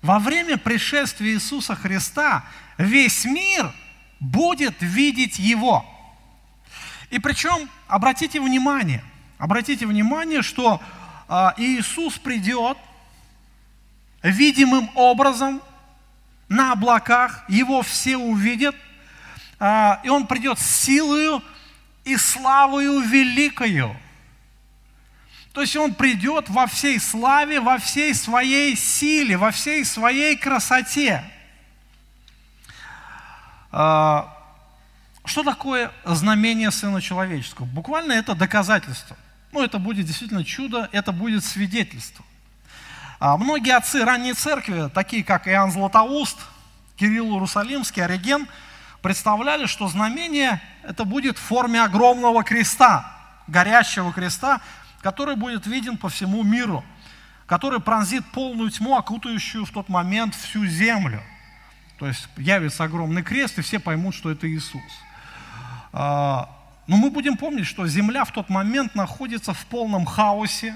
во 0.00 0.18
время 0.18 0.56
пришествия 0.56 1.34
Иисуса 1.34 1.74
Христа 1.76 2.44
весь 2.78 3.26
мир 3.26 3.70
будет 4.18 4.74
видеть 4.80 5.38
Его. 5.38 5.84
И 7.10 7.18
причем, 7.18 7.68
обратите 7.86 8.40
внимание, 8.40 9.04
обратите 9.36 9.86
внимание, 9.86 10.40
что 10.40 10.80
а, 11.28 11.52
Иисус 11.58 12.18
придет 12.18 12.78
видимым 14.22 14.90
образом 14.94 15.60
на 16.48 16.72
облаках, 16.72 17.44
Его 17.48 17.82
все 17.82 18.16
увидят, 18.16 18.74
а, 19.60 20.00
и 20.02 20.08
Он 20.08 20.26
придет 20.26 20.58
с 20.58 20.66
силою 20.66 21.42
и 22.04 22.16
славою 22.16 23.00
великою. 23.00 23.94
То 25.52 25.60
есть 25.60 25.76
Он 25.76 25.94
придет 25.94 26.48
во 26.48 26.66
всей 26.66 26.98
славе, 26.98 27.60
во 27.60 27.78
всей 27.78 28.14
своей 28.14 28.74
силе, 28.76 29.36
во 29.36 29.50
всей 29.50 29.84
своей 29.84 30.36
красоте. 30.36 31.22
А, 33.70 34.34
что 35.24 35.42
такое 35.42 35.92
знамение 36.04 36.70
Сына 36.70 37.00
Человеческого? 37.02 37.66
Буквально 37.66 38.12
это 38.12 38.34
доказательство. 38.34 39.16
Ну, 39.52 39.62
это 39.62 39.78
будет 39.78 40.06
действительно 40.06 40.44
чудо, 40.44 40.88
это 40.92 41.12
будет 41.12 41.44
свидетельство. 41.44 42.24
А 43.18 43.36
многие 43.36 43.76
отцы 43.76 44.04
ранней 44.04 44.32
церкви, 44.32 44.90
такие 44.92 45.22
как 45.22 45.46
Иоанн 45.46 45.70
Златоуст, 45.70 46.38
Кирилл 46.96 47.34
Иерусалимский, 47.34 48.02
Ориген, 48.02 48.48
представляли, 49.02 49.66
что 49.66 49.86
знамение 49.88 50.62
это 50.82 51.04
будет 51.04 51.36
в 51.36 51.42
форме 51.42 51.82
огромного 51.82 52.42
креста, 52.42 53.12
горящего 53.46 54.12
креста, 54.12 54.60
который 55.02 55.36
будет 55.36 55.66
виден 55.66 55.98
по 55.98 56.08
всему 56.08 56.42
миру, 56.42 56.84
который 57.46 57.80
пронзит 57.80 58.24
полную 58.32 58.70
тьму, 58.70 58.96
окутающую 58.96 59.64
в 59.64 59.70
тот 59.70 59.88
момент 59.88 60.34
всю 60.34 60.64
землю. 60.64 61.22
То 61.98 62.06
есть 62.06 62.28
явится 62.36 62.84
огромный 62.84 63.22
крест, 63.22 63.58
и 63.58 63.62
все 63.62 63.78
поймут, 63.78 64.14
что 64.14 64.30
это 64.30 64.48
Иисус. 64.48 64.82
А, 65.92 66.48
но 66.86 66.96
мы 66.96 67.10
будем 67.10 67.36
помнить, 67.36 67.66
что 67.66 67.86
земля 67.86 68.24
в 68.24 68.32
тот 68.32 68.48
момент 68.48 68.94
находится 68.94 69.52
в 69.52 69.66
полном 69.66 70.04
хаосе, 70.04 70.74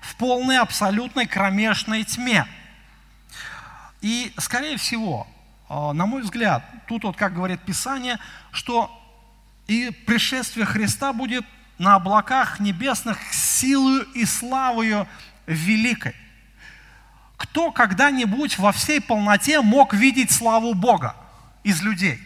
в 0.00 0.16
полной 0.16 0.58
абсолютной 0.58 1.26
кромешной 1.26 2.04
тьме. 2.04 2.46
И, 4.00 4.32
скорее 4.38 4.76
всего, 4.76 5.26
а, 5.68 5.92
на 5.92 6.06
мой 6.06 6.22
взгляд, 6.22 6.64
тут 6.88 7.04
вот, 7.04 7.16
как 7.16 7.34
говорит 7.34 7.60
Писание, 7.60 8.18
что 8.50 8.96
и 9.66 9.90
пришествие 9.90 10.66
Христа 10.66 11.12
будет 11.12 11.44
на 11.80 11.94
облаках 11.94 12.60
небесных 12.60 13.18
силою 13.32 14.02
и 14.12 14.26
славою 14.26 15.08
великой. 15.46 16.14
Кто 17.38 17.72
когда-нибудь 17.72 18.58
во 18.58 18.70
всей 18.70 19.00
полноте 19.00 19.62
мог 19.62 19.94
видеть 19.94 20.30
славу 20.30 20.74
Бога 20.74 21.16
из 21.64 21.80
людей? 21.80 22.20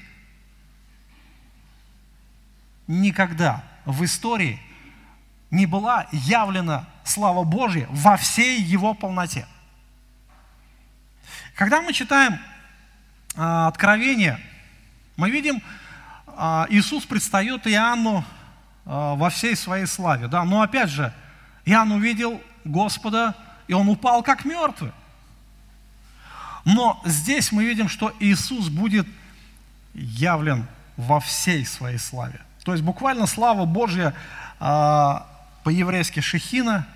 Никогда 2.88 3.62
в 3.84 4.04
истории 4.04 4.60
не 5.52 5.66
была 5.66 6.08
явлена 6.10 6.88
слава 7.04 7.44
Божья 7.44 7.86
во 7.90 8.16
всей 8.16 8.60
его 8.60 8.92
полноте. 8.92 9.46
Когда 11.54 11.80
мы 11.80 11.92
читаем 11.92 12.40
а, 13.36 13.68
Откровение, 13.68 14.40
мы 15.16 15.30
видим, 15.30 15.62
а, 16.26 16.66
Иисус 16.70 17.04
предстает 17.04 17.68
Иоанну 17.68 18.24
во 18.84 19.30
всей 19.30 19.56
своей 19.56 19.86
славе. 19.86 20.28
Да? 20.28 20.44
Но 20.44 20.62
опять 20.62 20.90
же, 20.90 21.12
Иоанн 21.64 21.92
увидел 21.92 22.40
Господа, 22.64 23.34
и 23.66 23.72
он 23.72 23.88
упал 23.88 24.22
как 24.22 24.44
мертвый. 24.44 24.92
Но 26.64 27.00
здесь 27.04 27.52
мы 27.52 27.64
видим, 27.64 27.88
что 27.88 28.12
Иисус 28.20 28.68
будет 28.68 29.06
явлен 29.92 30.66
во 30.96 31.20
всей 31.20 31.64
своей 31.64 31.98
славе. 31.98 32.40
То 32.64 32.72
есть 32.72 32.82
буквально 32.82 33.26
слава 33.26 33.66
Божья 33.66 34.14
а, 34.58 35.26
по-еврейски 35.62 36.20
шехина. 36.20 36.86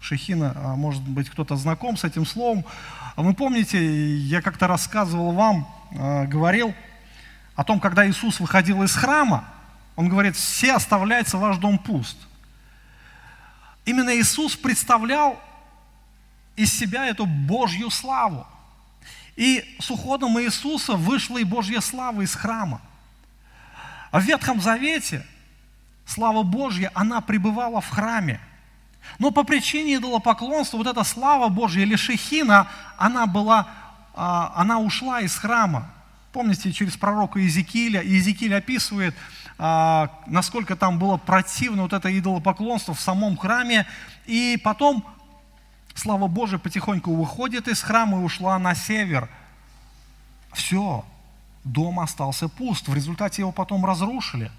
Шехина, 0.00 0.52
а, 0.54 0.76
может 0.76 1.02
быть, 1.02 1.30
кто-то 1.30 1.56
знаком 1.56 1.96
с 1.96 2.04
этим 2.04 2.26
словом. 2.26 2.64
Вы 3.16 3.32
помните, 3.34 4.16
я 4.16 4.42
как-то 4.42 4.66
рассказывал 4.66 5.32
вам, 5.32 5.66
а, 5.98 6.26
говорил 6.26 6.74
о 7.56 7.64
том, 7.64 7.80
когда 7.80 8.08
Иисус 8.08 8.40
выходил 8.40 8.82
из 8.82 8.94
храма, 8.94 9.44
он 9.98 10.08
говорит, 10.08 10.36
все 10.36 10.74
оставляется 10.74 11.38
ваш 11.38 11.56
дом 11.56 11.76
пуст. 11.76 12.16
Именно 13.84 14.16
Иисус 14.16 14.54
представлял 14.54 15.42
из 16.54 16.72
себя 16.72 17.06
эту 17.06 17.26
Божью 17.26 17.90
славу. 17.90 18.46
И 19.34 19.76
с 19.80 19.90
уходом 19.90 20.38
Иисуса 20.38 20.92
вышла 20.92 21.38
и 21.38 21.42
Божья 21.42 21.80
слава 21.80 22.20
из 22.20 22.32
храма. 22.36 22.80
А 24.12 24.20
в 24.20 24.22
Ветхом 24.22 24.60
Завете 24.60 25.26
слава 26.06 26.44
Божья, 26.44 26.92
она 26.94 27.20
пребывала 27.20 27.80
в 27.80 27.88
храме. 27.88 28.40
Но 29.18 29.32
по 29.32 29.42
причине 29.42 29.96
идолопоклонства 29.96 30.76
вот 30.76 30.86
эта 30.86 31.02
слава 31.02 31.48
Божья 31.48 31.82
или 31.82 31.96
шехина, 31.96 32.68
она 32.98 33.26
была, 33.26 33.66
а, 34.14 34.52
она 34.54 34.78
ушла 34.78 35.22
из 35.22 35.34
храма. 35.34 35.90
Помните, 36.38 36.72
через 36.72 36.96
пророка 36.96 37.40
Иезекииля, 37.40 38.00
Иезекииль 38.00 38.54
описывает, 38.54 39.12
а, 39.58 40.22
насколько 40.28 40.76
там 40.76 41.00
было 41.00 41.16
противно 41.16 41.82
вот 41.82 41.92
это 41.92 42.16
идолопоклонство 42.16 42.94
в 42.94 43.00
самом 43.00 43.36
храме. 43.36 43.88
И 44.24 44.56
потом 44.62 45.04
слава 45.96 46.28
Божия 46.28 46.60
потихоньку 46.60 47.12
выходит 47.12 47.66
из 47.66 47.82
храма 47.82 48.20
и 48.20 48.22
ушла 48.22 48.56
на 48.60 48.76
север. 48.76 49.28
Все, 50.52 51.04
дом 51.64 51.98
остался 51.98 52.48
пуст. 52.48 52.86
В 52.86 52.94
результате 52.94 53.42
его 53.42 53.50
потом 53.50 53.84
разрушили. 53.84 54.52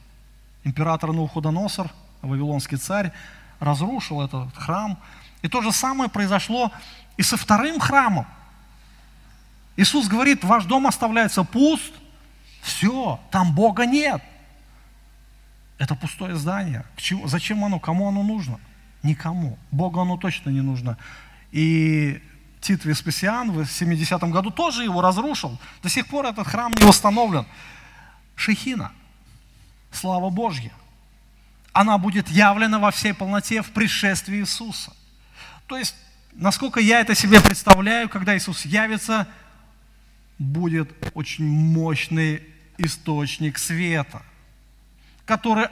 Император 0.66 1.14
Навуходоносор, 1.14 1.90
вавилонский 2.22 2.76
царь, 2.76 3.14
разрушил 3.62 4.22
этот 4.22 4.54
храм. 4.54 5.00
И 5.44 5.48
то 5.48 5.62
же 5.62 5.72
самое 5.72 6.10
произошло 6.10 6.74
и 7.16 7.24
со 7.24 7.38
вторым 7.38 7.80
храмом. 7.80 8.28
Иисус 9.80 10.08
говорит, 10.08 10.44
ваш 10.44 10.66
дом 10.66 10.88
оставляется 10.88 11.44
пуст, 11.44 11.94
все, 12.62 13.20
там 13.32 13.54
Бога 13.56 13.86
нет. 13.86 14.22
Это 15.78 15.96
пустое 15.96 16.36
здание. 16.36 16.86
К 16.98 17.02
чему, 17.02 17.28
зачем 17.28 17.64
оно? 17.64 17.80
Кому 17.80 18.10
оно 18.10 18.22
нужно? 18.22 18.60
Никому. 19.04 19.58
Богу 19.72 20.02
оно 20.02 20.18
точно 20.18 20.50
не 20.50 20.62
нужно. 20.62 20.98
И 21.52 22.22
Тит 22.60 22.84
Веспасиан 22.84 23.52
в 23.52 23.62
70-м 23.62 24.32
году 24.32 24.52
тоже 24.52 24.84
его 24.84 25.02
разрушил. 25.02 25.58
До 25.82 25.88
сих 25.88 26.08
пор 26.08 26.26
этот 26.26 26.46
храм 26.48 26.74
не 26.74 26.84
восстановлен. 26.84 27.46
Шехина. 28.36 28.92
Слава 29.92 30.30
Божья 30.30 30.74
она 31.74 31.98
будет 31.98 32.30
явлена 32.30 32.80
во 32.80 32.92
всей 32.92 33.14
полноте 33.14 33.62
в 33.62 33.72
пришествии 33.72 34.40
Иисуса. 34.40 34.92
То 35.68 35.78
есть, 35.78 35.96
насколько 36.34 36.80
я 36.80 37.00
это 37.00 37.16
себе 37.16 37.40
представляю, 37.40 38.10
когда 38.10 38.36
Иисус 38.38 38.66
явится, 38.66 39.28
будет 40.40 40.90
очень 41.14 41.46
мощный 41.46 42.42
источник 42.78 43.60
света, 43.60 44.24
который 45.26 45.68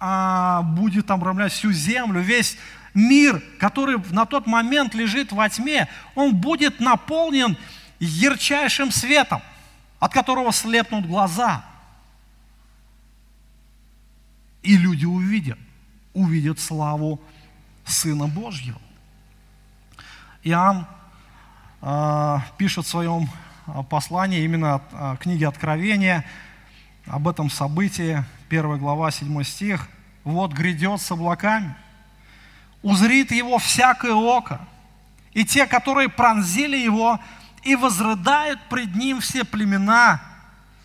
а, 0.00 0.62
будет 0.62 1.10
обрамлять 1.10 1.52
всю 1.52 1.70
землю, 1.70 2.20
весь 2.20 2.58
мир, 2.94 3.42
который 3.60 3.98
на 4.10 4.24
тот 4.24 4.46
момент 4.46 4.94
лежит 4.94 5.30
во 5.30 5.48
тьме, 5.48 5.88
он 6.14 6.34
будет 6.34 6.80
наполнен 6.80 7.56
ярчайшим 8.00 8.90
светом, 8.90 9.40
от 10.00 10.12
которого 10.12 10.52
слепнут 10.52 11.06
глаза– 11.06 11.64
и 14.66 14.76
люди 14.76 15.04
увидят, 15.04 15.58
увидят 16.12 16.58
славу 16.58 17.20
Сына 17.84 18.26
Божьего. 18.26 18.80
Иоанн 20.42 20.86
э, 21.82 22.38
пишет 22.58 22.84
в 22.84 22.88
своем 22.88 23.30
а, 23.66 23.82
послании, 23.82 24.42
именно 24.42 24.80
э, 24.92 25.16
книге 25.20 25.48
Откровения, 25.48 26.24
об 27.06 27.28
этом 27.28 27.50
событии, 27.50 28.24
1 28.48 28.78
глава, 28.78 29.10
7 29.10 29.42
стих. 29.44 29.88
«Вот 30.24 30.52
грядет 30.52 31.00
с 31.00 31.10
облаками, 31.10 31.74
узрит 32.82 33.30
его 33.30 33.58
всякое 33.58 34.12
око, 34.12 34.60
и 35.32 35.44
те, 35.44 35.66
которые 35.66 36.08
пронзили 36.08 36.76
его, 36.76 37.20
и 37.62 37.76
возрыдают 37.76 38.60
пред 38.68 38.94
ним 38.94 39.20
все 39.20 39.44
племена 39.44 40.20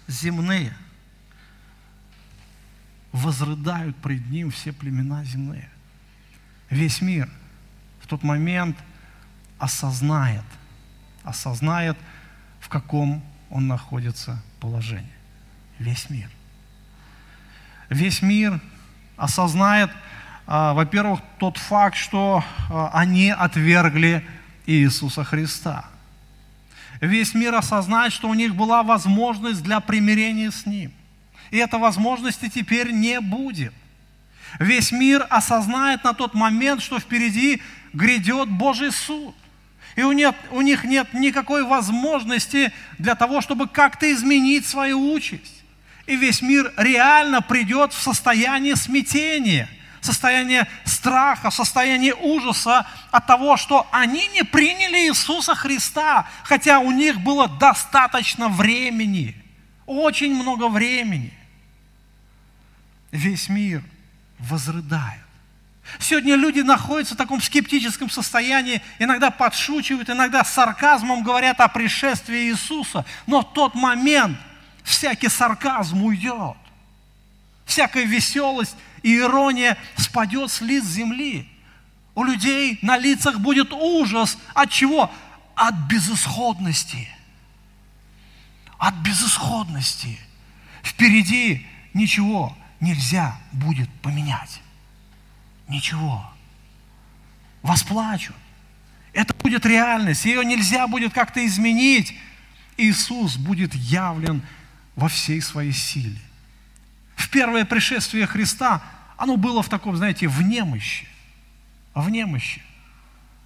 земные» 0.07 0.75
возрыдают 3.11 3.95
пред 3.97 4.29
Ним 4.29 4.51
все 4.51 4.71
племена 4.71 5.23
земные. 5.23 5.69
Весь 6.69 7.01
мир 7.01 7.29
в 8.01 8.07
тот 8.07 8.23
момент 8.23 8.77
осознает, 9.59 10.45
осознает, 11.23 11.97
каком 12.71 13.21
он 13.49 13.67
находится 13.67 14.41
положении. 14.59 15.11
Весь 15.77 16.09
мир. 16.09 16.29
Весь 17.89 18.21
мир 18.21 18.61
осознает, 19.17 19.91
а, 20.47 20.73
во-первых, 20.73 21.19
тот 21.37 21.57
факт, 21.57 21.97
что 21.97 22.43
а, 22.69 22.89
они 22.93 23.29
отвергли 23.29 24.25
Иисуса 24.65 25.23
Христа. 25.25 25.85
Весь 27.01 27.33
мир 27.33 27.55
осознает, 27.55 28.13
что 28.13 28.29
у 28.29 28.33
них 28.33 28.55
была 28.55 28.83
возможность 28.83 29.63
для 29.63 29.81
примирения 29.81 30.49
с 30.49 30.65
Ним. 30.65 30.93
И 31.49 31.57
этой 31.57 31.79
возможности 31.79 32.47
теперь 32.47 32.91
не 32.91 33.19
будет. 33.19 33.73
Весь 34.59 34.91
мир 34.93 35.25
осознает 35.29 36.03
на 36.03 36.13
тот 36.13 36.33
момент, 36.35 36.81
что 36.81 36.99
впереди 36.99 37.61
грядет 37.91 38.49
Божий 38.49 38.91
суд. 38.91 39.35
И 39.95 40.03
у, 40.03 40.11
нет, 40.11 40.35
у 40.51 40.61
них 40.61 40.83
нет 40.83 41.13
никакой 41.13 41.63
возможности 41.63 42.71
для 42.97 43.15
того, 43.15 43.41
чтобы 43.41 43.67
как-то 43.67 44.11
изменить 44.11 44.65
свою 44.65 45.11
участь. 45.13 45.63
И 46.07 46.15
весь 46.15 46.41
мир 46.41 46.73
реально 46.77 47.41
придет 47.41 47.93
в 47.93 48.01
состояние 48.01 48.75
смятения, 48.75 49.69
состояние 49.99 50.67
страха, 50.85 51.51
состояние 51.51 52.15
ужаса 52.15 52.87
от 53.11 53.27
того, 53.27 53.57
что 53.57 53.87
они 53.91 54.27
не 54.33 54.43
приняли 54.43 55.07
Иисуса 55.07 55.55
Христа, 55.55 56.27
хотя 56.43 56.79
у 56.79 56.91
них 56.91 57.19
было 57.19 57.47
достаточно 57.47 58.49
времени, 58.49 59.35
очень 59.85 60.33
много 60.33 60.69
времени 60.69 61.33
весь 63.11 63.49
мир 63.49 63.83
возрыдает. 64.39 65.21
Сегодня 65.99 66.35
люди 66.35 66.61
находятся 66.61 67.15
в 67.15 67.17
таком 67.17 67.41
скептическом 67.41 68.09
состоянии, 68.09 68.81
иногда 68.99 69.31
подшучивают, 69.31 70.09
иногда 70.09 70.43
сарказмом 70.43 71.23
говорят 71.23 71.59
о 71.59 71.67
пришествии 71.67 72.49
Иисуса, 72.49 73.05
но 73.27 73.41
в 73.41 73.53
тот 73.53 73.75
момент 73.75 74.37
всякий 74.83 75.29
сарказм 75.29 76.03
уйдет, 76.03 76.57
всякая 77.65 78.03
веселость 78.03 78.75
и 79.03 79.17
ирония 79.17 79.77
спадет 79.95 80.51
с 80.51 80.61
лиц 80.61 80.83
земли. 80.83 81.47
У 82.13 82.23
людей 82.23 82.77
на 82.81 82.97
лицах 82.97 83.39
будет 83.39 83.71
ужас. 83.71 84.37
От 84.53 84.69
чего? 84.69 85.11
От 85.55 85.75
безысходности. 85.75 87.07
От 88.77 88.95
безысходности. 88.95 90.19
Впереди 90.83 91.65
ничего 91.93 92.55
нельзя 92.79 93.37
будет 93.51 93.89
поменять. 94.01 94.59
Ничего. 95.71 96.29
Восплачут. 97.61 98.35
Это 99.13 99.33
будет 99.33 99.65
реальность. 99.65 100.25
Ее 100.25 100.43
нельзя 100.43 100.85
будет 100.87 101.13
как-то 101.13 101.45
изменить. 101.45 102.13
Иисус 102.75 103.37
будет 103.37 103.73
явлен 103.73 104.41
во 104.97 105.07
всей 105.07 105.41
своей 105.41 105.71
силе. 105.71 106.19
В 107.15 107.29
первое 107.29 107.63
пришествие 107.63 108.27
Христа 108.27 108.81
оно 109.15 109.37
было 109.37 109.63
в 109.63 109.69
таком, 109.69 109.95
знаете, 109.95 110.27
в 110.27 110.41
немощи. 110.41 111.07
В 111.93 112.09
немощи. 112.09 112.61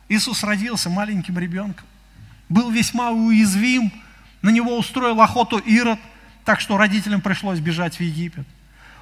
Иисус 0.09 0.43
родился 0.43 0.89
маленьким 0.89 1.37
ребенком, 1.37 1.85
был 2.49 2.71
весьма 2.71 3.11
уязвим, 3.11 3.91
на 4.41 4.49
него 4.49 4.77
устроил 4.77 5.19
охоту 5.21 5.57
Ирод, 5.57 5.99
так 6.43 6.59
что 6.59 6.77
родителям 6.77 7.21
пришлось 7.21 7.59
бежать 7.59 7.97
в 7.97 8.01
Египет. 8.01 8.47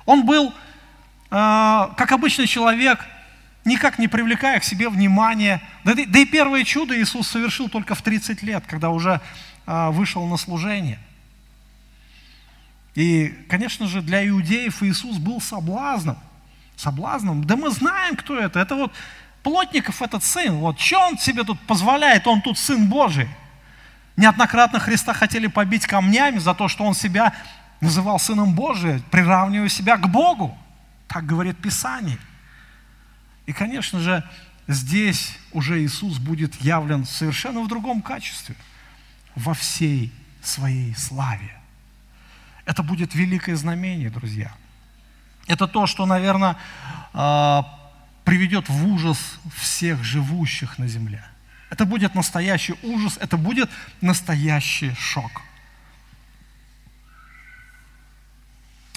Он 0.06 0.26
был, 0.26 0.50
э, 0.50 0.54
как 1.30 2.12
обычный 2.12 2.48
человек, 2.48 3.06
никак 3.66 3.99
не 3.99 4.07
привлекая 4.07 4.59
к 4.59 4.64
себе 4.64 4.89
внимания. 4.89 5.61
Да, 5.84 5.93
да 5.95 6.20
и 6.20 6.26
первое 6.26 6.64
чудо 6.64 6.99
Иисус 6.99 7.28
совершил 7.28 7.70
только 7.70 7.95
в 7.95 8.01
30 8.01 8.43
лет, 8.43 8.64
когда 8.68 8.89
уже 8.89 9.22
э, 9.66 9.89
вышел 9.89 10.26
на 10.28 10.38
служение. 10.38 10.99
И, 12.95 13.30
конечно 13.49 13.88
же, 13.88 14.01
для 14.01 14.28
иудеев 14.28 14.84
Иисус 14.84 15.18
был 15.18 15.41
соблазном. 15.41 16.18
Соблазном. 16.76 17.43
Да 17.43 17.55
мы 17.55 17.72
знаем, 17.72 18.16
кто 18.16 18.38
это. 18.38 18.59
Это 18.59 18.76
вот 18.76 18.93
Плотников 19.43 20.01
этот 20.01 20.24
сын. 20.24 20.55
Вот 20.55 20.80
что 20.80 20.99
он 21.07 21.18
себе 21.18 21.43
тут 21.43 21.59
позволяет? 21.68 22.26
Он 22.28 22.41
тут 22.41 22.57
сын 22.57 22.88
Божий. 22.88 23.28
Неоднократно 24.16 24.80
Христа 24.80 25.14
хотели 25.14 25.47
побить 25.47 25.86
камнями 25.86 26.38
за 26.38 26.53
то, 26.53 26.70
что 26.70 26.86
он 26.86 26.93
себя 26.93 27.34
называл 27.82 28.20
Сыном 28.20 28.55
Божиим, 28.55 29.03
приравнивая 29.11 29.68
себя 29.68 29.97
к 29.97 30.07
Богу. 30.09 30.57
Так 31.07 31.26
говорит 31.26 31.57
Писание. 31.57 32.18
И, 33.46 33.54
конечно 33.54 34.00
же, 34.00 34.24
здесь 34.68 35.38
уже 35.52 35.84
Иисус 35.84 36.18
будет 36.18 36.56
явлен 36.62 37.06
совершенно 37.06 37.62
в 37.62 37.68
другом 37.68 38.02
качестве, 38.02 38.56
во 39.36 39.54
всей 39.54 40.12
своей 40.41 40.96
славе. 40.96 41.58
Это 42.66 42.84
будет 42.84 43.16
великое 43.16 43.56
знамение, 43.56 44.10
друзья. 44.10 44.54
Это 45.48 45.68
то, 45.68 45.88
что, 45.88 46.06
наверное, 46.06 46.56
а, 47.14 47.80
приведет 48.24 48.70
в 48.70 48.88
ужас 48.88 49.39
всех 49.56 50.04
живущих 50.04 50.78
на 50.78 50.88
земле. 50.88 51.24
Это 51.70 51.86
будет 51.86 52.16
настоящий 52.16 52.76
ужас, 52.84 53.18
это 53.20 53.36
будет 53.36 53.70
настоящий 54.00 54.94
шок. 54.94 55.41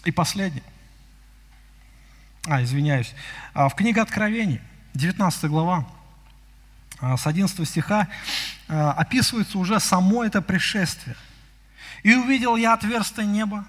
И 0.05 0.13
последнее. 0.13 0.63
А, 2.49 2.63
извиняюсь. 2.63 3.13
А, 3.55 3.69
в 3.69 3.75
книге 3.75 4.03
Откровений, 4.03 4.61
19 4.95 5.51
глава, 5.51 5.85
а, 7.01 7.17
с 7.17 7.27
11 7.27 7.67
стиха, 7.67 8.07
а, 8.69 8.93
описывается 8.93 9.59
уже 9.59 9.81
само 9.81 10.23
это 10.23 10.41
пришествие. 10.41 11.17
«И 12.05 12.15
увидел 12.15 12.55
я 12.55 12.75
отверстие 12.75 13.27
неба, 13.27 13.65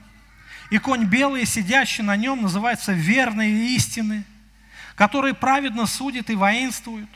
и 0.70 0.78
конь 0.78 1.06
белый, 1.06 1.48
сидящий 1.48 2.04
на 2.04 2.16
нем, 2.16 2.44
называется 2.44 2.94
верный 2.94 3.50
и 3.50 3.76
истинный, 3.76 4.24
который 4.96 5.34
праведно 5.34 5.88
судит 5.88 6.30
и 6.30 6.36
воинствует. 6.36 7.10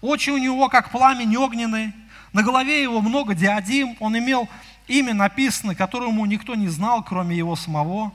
Очи 0.00 0.30
у 0.30 0.38
него, 0.38 0.68
как 0.68 0.90
пламень 0.90 1.36
огненный, 1.36 1.92
на 2.32 2.42
голове 2.42 2.82
его 2.82 3.00
много 3.00 3.34
диадим, 3.34 3.96
он 4.00 4.18
имел 4.18 4.48
имя 4.88 5.14
написано, 5.14 5.76
которому 5.76 6.26
никто 6.26 6.56
не 6.56 6.68
знал, 6.68 7.04
кроме 7.04 7.36
его 7.36 7.54
самого. 7.54 8.12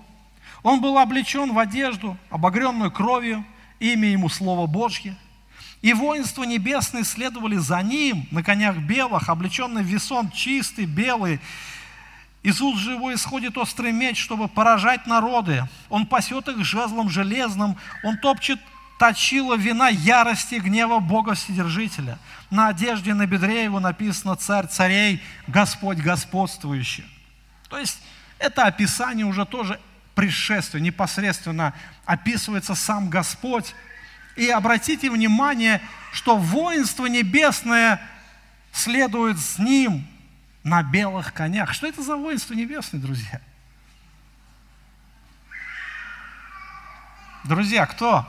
Он 0.64 0.80
был 0.82 0.98
облечен 0.98 1.54
в 1.54 1.60
одежду, 1.60 2.18
обогренную 2.30 2.92
кровью, 2.92 3.44
имя 3.80 4.10
ему 4.10 4.30
Слово 4.30 4.68
Божье. 4.68 5.16
И 5.82 5.94
воинство 5.94 6.44
небесное 6.44 7.04
следовали 7.04 7.58
за 7.58 7.82
ним 7.82 8.28
на 8.30 8.44
конях 8.44 8.78
белых, 8.78 9.30
облеченный 9.30 9.82
в 9.82 9.88
весон 9.88 10.30
чистый, 10.30 10.86
белый. 10.86 11.40
Из 12.44 12.62
уст 12.62 12.80
же 12.80 12.92
его 12.92 13.14
исходит 13.14 13.58
острый 13.58 13.92
меч, 13.92 14.20
чтобы 14.20 14.48
поражать 14.48 15.08
народы. 15.08 15.68
Он 15.90 16.06
пасет 16.06 16.48
их 16.48 16.64
жезлом 16.64 17.10
железным, 17.10 17.78
он 18.04 18.18
топчет 18.18 18.60
точила 19.02 19.56
вина 19.56 19.90
ярости 19.90 20.56
и 20.56 20.60
гнева 20.60 21.00
Бога 21.00 21.34
Вседержителя. 21.34 22.20
На 22.52 22.68
одежде 22.68 23.16
на 23.16 23.26
бедре 23.26 23.64
его 23.64 23.80
написано 23.80 24.36
«Царь 24.36 24.68
царей, 24.68 25.24
Господь 25.48 25.98
господствующий». 25.98 27.06
То 27.68 27.80
есть 27.80 28.00
это 28.38 28.66
описание 28.66 29.26
уже 29.26 29.48
тоже 29.48 29.80
пришествия, 30.22 30.80
непосредственно 30.80 31.74
описывается 32.06 32.76
сам 32.76 33.10
Господь. 33.10 33.74
И 34.36 34.48
обратите 34.52 35.10
внимание, 35.10 35.82
что 36.14 36.38
воинство 36.38 37.08
небесное 37.08 38.00
следует 38.72 39.40
с 39.40 39.58
ним 39.58 40.08
на 40.64 40.84
белых 40.84 41.34
конях. 41.34 41.74
Что 41.74 41.88
это 41.88 42.04
за 42.04 42.18
воинство 42.18 42.54
небесное, 42.54 43.02
друзья? 43.02 43.42
Друзья, 47.44 47.88
кто? 47.88 48.24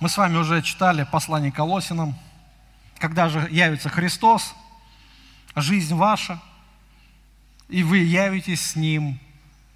Мы 0.00 0.10
с 0.10 0.18
вами 0.18 0.36
уже 0.36 0.60
читали 0.60 1.04
послание 1.10 1.50
Колосинам. 1.50 2.14
Когда 2.98 3.30
же 3.30 3.48
явится 3.50 3.88
Христос, 3.88 4.54
жизнь 5.56 5.94
ваша, 5.94 6.40
и 7.68 7.82
вы 7.82 7.98
явитесь 7.98 8.60
с 8.60 8.76
Ним 8.76 9.18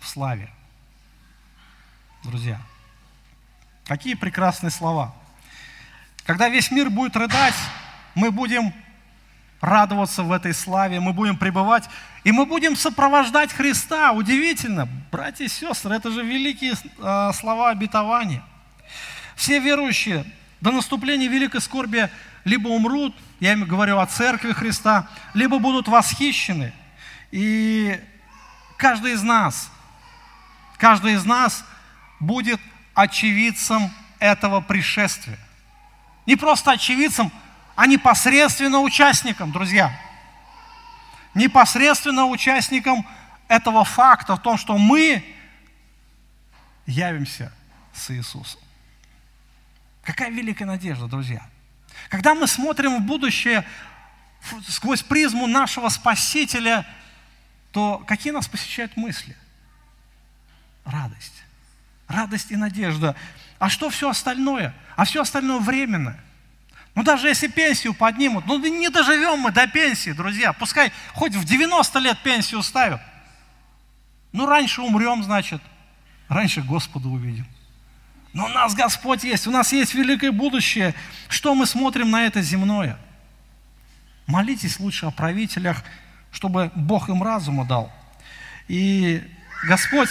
в 0.01 0.09
славе. 0.09 0.51
Друзья, 2.23 2.61
какие 3.87 4.15
прекрасные 4.15 4.71
слова. 4.71 5.15
Когда 6.25 6.49
весь 6.49 6.71
мир 6.71 6.91
будет 6.91 7.17
рыдать, 7.17 7.55
мы 8.15 8.31
будем 8.31 8.73
радоваться 9.61 10.23
в 10.23 10.33
этой 10.33 10.55
славе, 10.55 11.01
мы 11.01 11.13
будем 11.13 11.37
пребывать, 11.37 11.89
и 12.23 12.33
мы 12.33 12.47
будем 12.47 12.77
сопровождать 12.77 13.53
Христа. 13.53 14.13
Удивительно, 14.13 14.89
братья 15.11 15.45
и 15.45 15.49
сестры, 15.49 15.95
это 15.95 16.11
же 16.11 16.23
великие 16.23 16.73
э, 16.73 17.33
слова 17.33 17.71
обетования– 17.71 18.43
все 19.37 19.59
верующие 19.59 20.25
до 20.61 20.71
наступления 20.71 21.29
великой 21.29 21.61
скорби 21.61 22.09
либо 22.45 22.69
умрут, 22.69 23.15
я 23.45 23.53
им 23.53 23.65
говорю 23.67 23.99
о 23.99 24.07
церкви 24.07 24.53
Христа, 24.53 25.07
либо 25.35 25.59
будут 25.59 25.87
восхищены. 25.87 26.73
И 27.31 28.03
каждый 28.79 29.13
из 29.13 29.23
нас, 29.23 29.71
каждый 30.79 31.13
из 31.13 31.27
нас 31.27 31.63
будет 32.21 32.59
очевидцем 32.95 33.93
этого 34.19 34.63
пришествия. 34.63 35.39
Не 36.25 36.37
просто 36.37 36.71
очевидцем, 36.71 37.31
а 37.77 37.87
непосредственно 37.87 38.81
участником, 38.81 39.53
друзья. 39.53 39.95
Непосредственно 41.35 42.25
участником 42.25 43.07
этого 43.49 43.85
факта, 43.85 44.37
в 44.37 44.41
том, 44.41 44.57
что 44.57 44.79
мы 44.79 45.23
явимся 46.87 47.53
с 47.93 48.11
Иисусом. 48.11 48.63
Какая 50.03 50.31
великая 50.31 50.65
надежда, 50.65 51.09
друзья. 51.09 51.47
Когда 52.09 52.35
мы 52.35 52.47
смотрим 52.47 52.99
в 52.99 53.03
будущее 53.03 53.67
сквозь 54.69 55.03
призму 55.03 55.47
нашего 55.47 55.89
Спасителя, 55.89 56.87
то 57.73 57.99
какие 58.07 58.33
нас 58.33 58.47
посещают 58.47 58.97
мысли? 58.97 59.37
Радость. 60.85 61.43
Радость 62.07 62.51
и 62.51 62.57
надежда. 62.57 63.17
А 63.59 63.69
что 63.69 63.91
все 63.91 64.11
остальное? 64.11 64.75
А 64.97 65.05
все 65.05 65.23
остальное 65.23 65.59
временно. 65.59 66.19
Ну 66.95 67.03
даже 67.03 67.29
если 67.29 67.49
пенсию 67.49 67.95
поднимут, 67.95 68.47
ну 68.47 68.59
не 68.59 68.89
доживем 68.89 69.41
мы 69.41 69.51
до 69.51 69.67
пенсии, 69.67 70.11
друзья. 70.11 70.53
Пускай 70.53 70.93
хоть 71.15 71.35
в 71.35 71.45
90 71.45 71.99
лет 71.99 72.23
пенсию 72.23 72.63
ставят. 72.63 73.01
Ну 74.33 74.47
раньше 74.47 74.83
умрем, 74.83 75.25
значит. 75.25 75.61
Раньше 76.29 76.63
Господа 76.63 77.09
увидим. 77.09 77.47
Но 78.35 78.47
у 78.47 78.49
нас 78.49 78.75
Господь 78.75 79.23
есть, 79.23 79.47
у 79.47 79.53
нас 79.53 79.73
есть 79.73 79.95
великое 79.95 80.33
будущее. 80.33 80.95
Что 81.29 81.55
мы 81.55 81.67
смотрим 81.67 82.11
на 82.11 82.27
это 82.27 82.43
земное? 82.43 82.99
Молитесь 84.27 84.81
лучше 84.81 85.07
о 85.07 85.13
правителях, 85.13 85.85
чтобы 86.33 86.73
Бог 86.75 87.09
им 87.09 87.23
разума 87.23 87.65
дал. 87.65 87.93
И 88.67 89.23
Господь 89.69 90.09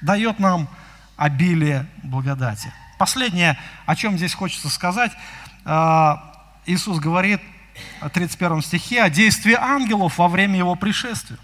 дает 0.00 0.40
нам 0.40 0.68
обилие 1.16 1.86
благодати. 2.02 2.72
Последнее, 2.98 3.56
о 3.86 3.94
чем 3.94 4.16
здесь 4.16 4.34
хочется 4.34 4.68
сказать, 4.68 5.12
а, 5.64 6.50
Иисус 6.66 6.98
говорит 6.98 7.40
в 8.00 8.10
31 8.10 8.60
стихе 8.62 9.02
о 9.02 9.08
действии 9.08 9.54
ангелов 9.54 10.18
во 10.18 10.26
время 10.26 10.58
Его 10.58 10.74
пришествия 10.74 11.38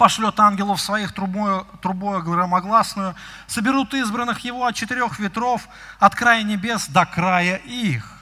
пошлет 0.00 0.40
ангелов 0.40 0.80
своих 0.80 1.12
трубою, 1.12 1.66
трубою 1.82 2.22
громогласную, 2.22 3.14
соберут 3.46 3.92
избранных 3.92 4.38
его 4.40 4.64
от 4.64 4.74
четырех 4.74 5.18
ветров, 5.18 5.68
от 5.98 6.14
края 6.14 6.42
небес 6.42 6.88
до 6.88 7.04
края 7.04 7.56
их. 7.56 8.16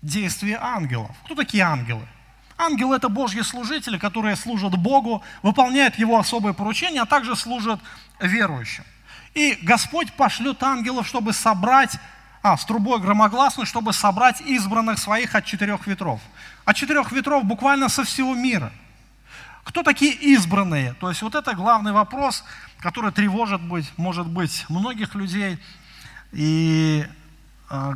Действие 0.00 0.56
ангелов. 0.58 1.14
Кто 1.26 1.34
такие 1.34 1.62
ангелы? 1.62 2.08
Ангелы– 2.56 2.96
это 2.96 3.10
Божьи 3.10 3.42
служители, 3.42 3.98
которые 3.98 4.34
служат 4.34 4.78
Богу, 4.78 5.22
выполняют 5.42 5.96
Его 5.96 6.18
особые 6.18 6.54
поручения, 6.54 7.02
а 7.02 7.06
также 7.06 7.36
служат 7.36 7.80
верующим. 8.18 8.84
И 9.34 9.58
Господь 9.60 10.10
пошлет 10.14 10.62
ангелов, 10.62 11.06
чтобы 11.06 11.34
собрать, 11.34 11.98
а, 12.42 12.56
с 12.56 12.64
трубой 12.64 12.98
громогласной, 12.98 13.66
чтобы 13.66 13.92
собрать 13.92 14.40
избранных 14.40 14.98
своих 14.98 15.34
от 15.34 15.44
четырех 15.44 15.86
ветров. 15.86 16.22
От 16.64 16.76
четырех 16.76 17.12
ветров 17.12 17.44
буквально 17.44 17.90
со 17.90 18.04
всего 18.04 18.34
мира– 18.34 18.72
кто 19.64 19.82
такие 19.82 20.12
избранные? 20.12 20.92
То 20.94 21.08
есть 21.08 21.22
вот 21.22 21.34
это 21.34 21.54
главный 21.54 21.92
вопрос, 21.92 22.44
который 22.78 23.10
тревожит, 23.10 23.62
быть, 23.62 23.90
может 23.96 24.26
быть, 24.26 24.64
многих 24.68 25.14
людей. 25.14 25.58
И 26.32 27.06
э, 27.70 27.94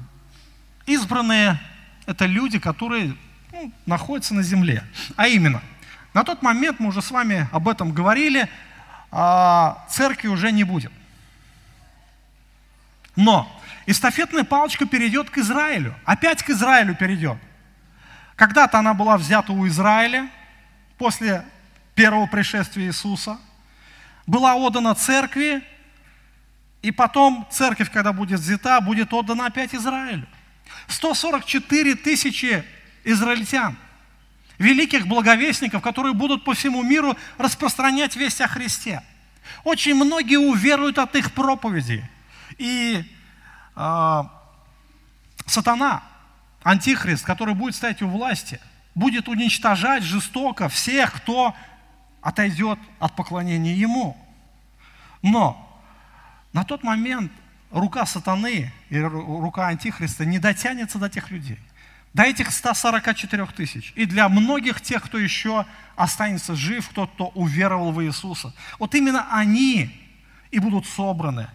избранные– 0.87 1.61
это 2.07 2.25
люди, 2.25 2.59
которые 2.59 3.15
ну, 3.53 3.73
находятся 3.85 4.35
на 4.35 4.43
земле. 4.43 4.83
А 5.17 5.29
именно, 5.29 5.63
на 6.15 6.25
тот 6.25 6.43
момент, 6.43 6.81
мы 6.81 6.89
уже 6.89 7.03
с 7.03 7.11
вами 7.11 7.47
об 7.53 7.69
этом 7.69 7.93
говорили, 7.93 8.49
э, 9.13 9.75
церкви 9.91 10.29
уже 10.29 10.51
не 10.53 10.65
будет. 10.65 10.93
Но 13.15 13.61
эстафетная 13.85 14.45
палочка 14.45 14.87
перейдет 14.87 15.29
к 15.29 15.39
Израилю. 15.39 15.95
Опять 16.05 16.43
к 16.43 16.51
Израилю 16.51 16.95
перейдет. 16.95 17.37
Когда-то 18.37 18.79
она 18.79 18.95
была 18.95 19.19
взята 19.19 19.53
у 19.53 19.67
Израиля, 19.67 20.31
после 20.97 21.45
первого 21.99 22.27
пришествия 22.27 22.87
Иисуса, 22.87 23.41
была 24.25 24.55
отдана 24.55 24.95
церкви, 24.95 25.65
и 26.81 26.93
потом 26.93 27.45
церковь, 27.51 27.91
когда 27.91 28.13
будет 28.13 28.39
взята, 28.39 28.81
будет 28.81 29.13
отдана 29.13 29.47
опять 29.47 29.75
Израилю. 29.75 30.25
144 30.87 31.97
тысячи 31.97 32.65
израильтян, 33.03 33.77
великих 34.59 35.09
благовестников, 35.09 35.83
которые 35.83 36.15
будут 36.15 36.45
по 36.45 36.55
всему 36.55 36.85
миру 36.85 37.17
распространять 37.37 38.15
весть 38.15 38.41
о 38.41 38.47
Христе. 38.47 39.03
Очень 39.65 39.97
многие 39.97 40.39
уверуют 40.39 40.99
от 40.99 41.17
их 41.17 41.33
проповедей. 41.33 42.05
И 42.59 43.03
э, 43.75 44.23
сатана, 45.47 46.05
антихрист, 46.63 47.25
который 47.25 47.55
будет 47.55 47.75
стоять 47.75 48.03
у 48.03 48.09
власти, 48.09 48.61
будет 48.95 49.27
уничтожать 49.29 50.05
жестоко 50.05 50.69
всех, 50.69 51.13
кто 51.15 51.57
отойдет 52.29 52.79
от 52.99 53.17
поклонения 53.17 53.75
Ему. 53.75 54.15
Но 55.23 55.83
на 56.53 56.63
тот 56.63 56.85
момент 56.85 57.33
рука 57.71 58.05
сатаны 58.05 58.71
и 58.91 58.99
рука 59.01 59.69
антихриста 59.69 60.27
не 60.27 60.39
дотянется 60.39 60.99
до 60.99 61.09
тех 61.09 61.31
людей, 61.31 61.59
до 62.13 62.25
этих 62.25 62.51
144 62.51 63.47
тысяч. 63.47 63.93
И 63.97 64.05
для 64.05 64.29
многих 64.29 64.83
тех, 64.83 65.03
кто 65.05 65.17
еще 65.17 65.65
останется 65.97 66.55
жив, 66.55 66.87
тот, 66.95 67.11
кто 67.15 67.29
уверовал 67.29 67.93
в 67.93 68.05
Иисуса. 68.05 68.53
Вот 68.79 68.95
именно 68.95 69.27
они 69.33 69.91
и 70.51 70.59
будут 70.59 70.87
собраны 70.87 71.49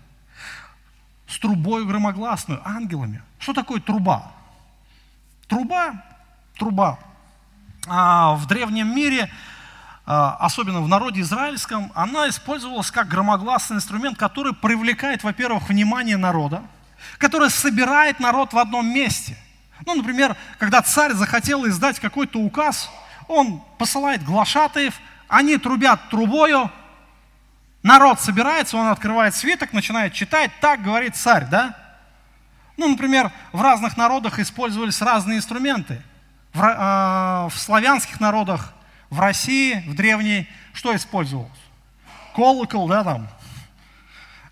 с 1.28 1.38
трубой 1.38 1.86
громогласную, 1.86 2.68
ангелами. 2.68 3.22
Что 3.38 3.54
такое 3.54 3.80
труба? 3.80 4.32
Труба, 5.48 6.04
труба. 6.58 6.98
А 7.86 8.34
в 8.36 8.48
древнем 8.48 8.96
мире, 8.96 9.30
особенно 10.06 10.82
в 10.82 10.88
народе 10.88 11.22
израильском, 11.22 11.92
она 11.96 12.28
использовалась 12.28 12.92
как 12.92 13.08
громогласный 13.08 13.78
инструмент, 13.78 14.18
который 14.18 14.54
привлекает, 14.54 15.24
во-первых, 15.24 15.70
внимание 15.70 16.18
народа, 16.18 16.62
который 17.18 17.50
собирает 17.50 18.20
народ 18.20 18.54
в 18.54 18.58
одном 18.58 18.88
месте. 18.88 19.38
Ну, 19.86 19.96
например, 19.96 20.36
когда 20.60 20.82
царь 20.82 21.14
захотел 21.14 21.68
издать 21.68 22.00
какой-то 22.00 22.40
указ, 22.40 22.90
он 23.28 23.62
посылает 23.78 24.24
глашатаев, 24.24 24.94
они 25.28 25.58
трубят 25.58 26.10
трубою, 26.10 26.70
народ 27.82 28.20
собирается, 28.20 28.78
он 28.78 28.88
открывает 28.88 29.34
свиток, 29.36 29.74
начинает 29.74 30.14
читать, 30.14 30.52
так 30.62 30.84
говорит 30.84 31.16
царь, 31.16 31.46
да? 31.50 31.78
Ну, 32.78 32.90
например, 32.90 33.32
в 33.52 33.62
разных 33.62 33.98
народах 33.98 34.40
использовались 34.40 35.02
разные 35.02 35.38
инструменты. 35.38 36.02
В, 36.54 36.64
э, 36.64 37.50
в 37.50 37.58
славянских 37.58 38.20
народах, 38.20 38.74
в 39.14 39.20
России, 39.20 39.84
в 39.88 39.96
древней, 39.96 40.48
что 40.74 40.96
использовалось? 40.96 41.52
Колокол, 42.36 42.88
да, 42.88 43.04
там. 43.04 43.28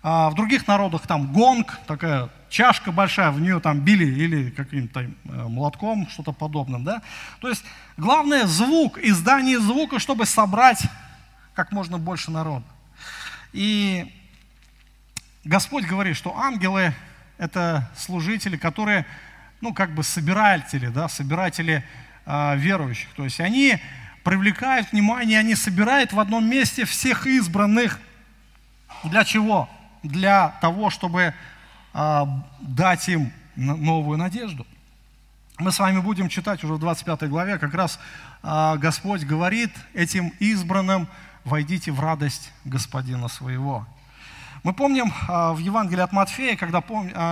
А 0.02 0.30
в 0.30 0.34
других 0.34 0.66
народах 0.66 1.06
там 1.06 1.32
гонг, 1.32 1.78
такая 1.86 2.28
чашка 2.48 2.92
большая, 2.92 3.30
в 3.30 3.40
нее 3.40 3.60
там 3.60 3.80
били 3.80 4.04
или 4.04 4.50
каким-то 4.50 5.00
э, 5.00 5.08
молотком, 5.24 6.08
что-то 6.08 6.32
подобное, 6.32 6.80
да. 6.80 7.02
То 7.40 7.48
есть 7.48 7.64
главное 7.96 8.46
звук, 8.46 8.98
издание 8.98 9.58
звука, 9.58 9.98
чтобы 9.98 10.26
собрать 10.26 10.82
как 11.54 11.72
можно 11.72 11.98
больше 11.98 12.30
народа. 12.30 12.64
И 13.52 14.12
Господь 15.44 15.84
говорит, 15.86 16.16
что 16.16 16.36
ангелы– 16.38 16.94
это 17.38 17.90
служители, 17.96 18.56
которые, 18.56 19.06
ну, 19.60 19.74
как 19.74 19.94
бы 19.94 20.02
собиратели, 20.04 20.86
да, 20.86 21.08
собиратели 21.08 21.84
э, 22.26 22.56
верующих. 22.56 23.08
То 23.16 23.24
есть 23.24 23.40
они 23.40 23.80
привлекают 24.24 24.92
внимание, 24.92 25.38
они 25.38 25.54
собирают 25.54 26.12
в 26.12 26.20
одном 26.20 26.48
месте 26.48 26.84
всех 26.84 27.26
избранных. 27.26 28.00
Для 29.04 29.24
чего? 29.24 29.68
Для 30.02 30.50
того, 30.60 30.90
чтобы 30.90 31.34
э, 31.94 32.24
дать 32.60 33.08
им 33.08 33.32
новую 33.56 34.18
надежду. 34.18 34.66
Мы 35.58 35.70
с 35.70 35.78
вами 35.78 36.00
будем 36.00 36.28
читать 36.28 36.64
уже 36.64 36.74
в 36.74 36.78
25 36.78 37.28
главе, 37.28 37.58
как 37.58 37.74
раз 37.74 37.98
э, 38.42 38.76
Господь 38.78 39.24
говорит 39.24 39.70
этим 39.94 40.32
избранным, 40.38 41.08
войдите 41.44 41.92
в 41.92 42.00
радость 42.00 42.52
Господина 42.64 43.28
своего. 43.28 43.86
Мы 44.62 44.72
помним 44.74 45.12
а, 45.26 45.52
в 45.54 45.58
Евангелии 45.58 46.02
от 46.02 46.12
Матфея, 46.12 46.56
когда 46.56 46.78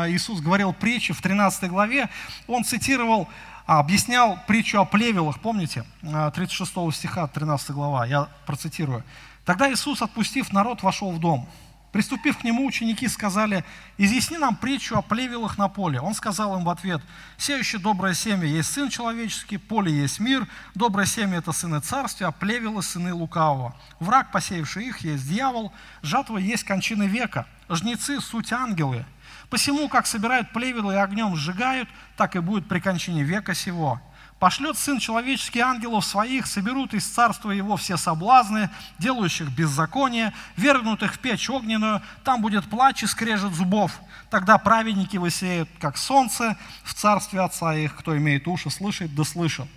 Иисус 0.09 0.41
говорил 0.41 0.72
притчу 0.72 1.14
в 1.14 1.22
13 1.22 1.70
главе, 1.70 2.09
Он 2.49 2.64
цитировал, 2.64 3.28
а, 3.71 3.79
объяснял 3.79 4.37
притчу 4.49 4.81
о 4.81 4.85
плевелах, 4.85 5.39
помните, 5.39 5.85
36 6.03 6.93
стиха, 6.93 7.29
13 7.29 7.71
глава, 7.71 8.05
я 8.05 8.29
процитирую. 8.45 9.05
«Тогда 9.45 9.71
Иисус, 9.71 10.03
отпустив 10.03 10.53
народ, 10.53 10.83
вошел 10.83 11.12
в 11.12 11.21
дом. 11.21 11.49
Приступив 11.93 12.39
к 12.39 12.43
нему, 12.43 12.66
ученики 12.66 13.07
сказали, 13.07 13.64
«Изъясни 13.97 14.39
нам 14.39 14.57
притчу 14.57 14.97
о 14.97 15.03
плевелах 15.03 15.57
на 15.57 15.68
поле». 15.68 16.01
Он 16.01 16.14
сказал 16.14 16.59
им 16.59 16.64
в 16.64 16.68
ответ, 16.68 17.01
«Сеющий 17.37 17.79
доброе 17.79 18.14
семя 18.14 18.45
есть 18.45 18.73
сын 18.73 18.89
человеческий, 18.89 19.57
поле 19.57 19.93
есть 19.93 20.18
мир, 20.18 20.49
доброе 20.75 21.07
семя– 21.07 21.39
это 21.39 21.53
сыны 21.53 21.79
царствия, 21.79 22.27
а 22.27 22.33
плевелы– 22.33 22.83
сыны 22.85 23.14
лукавого. 23.14 23.77
Враг, 24.01 24.33
посеявший 24.33 24.87
их, 24.87 24.99
есть 24.99 25.29
дьявол, 25.29 25.73
жатва 26.03 26.39
есть 26.39 26.64
кончины 26.64 27.05
века, 27.05 27.47
жнецы– 27.68 28.21
суть 28.21 28.53
ангелы. 28.53 29.07
Посему, 29.51 29.89
как 29.89 30.07
собирают 30.07 30.53
плевелы 30.53 30.95
и 30.95 30.97
огнем 30.97 31.37
сжигают, 31.37 31.89
так 32.17 32.37
и 32.37 32.39
будет 32.39 32.69
при 32.69 32.79
кончине 32.81 33.23
века 33.23 33.55
сего». 33.55 34.01
Пошлет 34.41 34.79
Сын 34.79 34.99
Человеческий 34.99 35.61
ангелов 35.61 36.03
своих, 36.03 36.47
соберут 36.47 36.95
из 36.95 37.07
царства 37.07 37.51
его 37.51 37.77
все 37.77 37.99
соблазны, 37.99 38.71
делающих 38.99 39.51
беззаконие, 39.51 40.33
вернут 40.57 41.03
в 41.03 41.19
печь 41.19 41.51
огненную, 41.51 42.01
там 42.25 42.41
будет 42.41 42.65
плач 42.65 43.03
и 43.03 43.07
скрежет 43.07 43.53
зубов. 43.53 44.01
Тогда 44.31 44.57
праведники 44.57 45.19
высеют, 45.19 45.69
как 45.79 45.99
солнце, 45.99 46.57
в 46.85 46.95
царстве 46.95 47.43
Отца 47.43 47.75
их, 47.75 47.95
кто 47.95 48.17
имеет 48.17 48.49
уши 48.49 48.71
слышать, 48.71 49.15
да 49.15 49.25
слышал. 49.25 49.69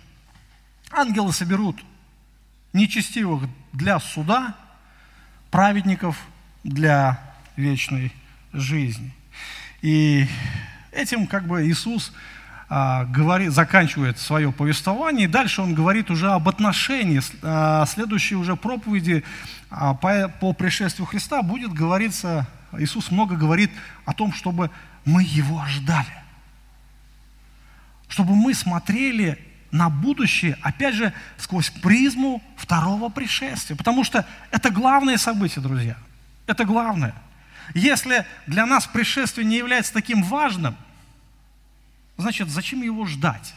Ангелы 0.90 1.34
соберут 1.34 1.76
нечестивых 2.72 3.42
для 3.74 4.00
суда, 4.00 4.54
праведников 5.50 6.16
для 6.62 7.20
вечной 7.56 8.14
жизни. 8.54 9.12
И 9.84 10.26
этим 10.92 11.26
как 11.26 11.46
бы 11.46 11.68
Иисус 11.68 12.14
а, 12.70 13.04
говорит, 13.04 13.52
заканчивает 13.52 14.18
свое 14.18 14.50
повествование, 14.50 15.24
и 15.24 15.30
дальше 15.30 15.60
он 15.60 15.74
говорит 15.74 16.10
уже 16.10 16.32
об 16.32 16.48
отношении. 16.48 17.20
А, 17.42 17.84
следующей 17.84 18.34
уже 18.34 18.56
проповеди 18.56 19.24
а, 19.68 19.92
по, 19.92 20.28
по 20.40 20.54
пришествию 20.54 21.04
Христа 21.04 21.42
будет 21.42 21.74
говориться, 21.74 22.48
Иисус 22.78 23.10
много 23.10 23.36
говорит 23.36 23.70
о 24.06 24.14
том, 24.14 24.32
чтобы 24.32 24.70
мы 25.04 25.22
Его 25.22 25.60
ожидали. 25.60 26.16
Чтобы 28.08 28.34
мы 28.34 28.54
смотрели 28.54 29.38
на 29.70 29.90
будущее, 29.90 30.56
опять 30.62 30.94
же, 30.94 31.12
сквозь 31.36 31.68
призму 31.68 32.42
второго 32.56 33.10
пришествия. 33.10 33.76
Потому 33.76 34.02
что 34.02 34.24
это 34.50 34.70
главное 34.70 35.18
событие, 35.18 35.62
друзья. 35.62 35.98
Это 36.46 36.64
главное. 36.64 37.12
Если 37.74 38.26
для 38.46 38.66
нас 38.66 38.86
пришествие 38.86 39.46
не 39.46 39.56
является 39.56 39.92
таким 39.92 40.22
важным, 40.22 40.76
Значит, 42.16 42.48
зачем 42.48 42.82
его 42.82 43.06
ждать? 43.06 43.54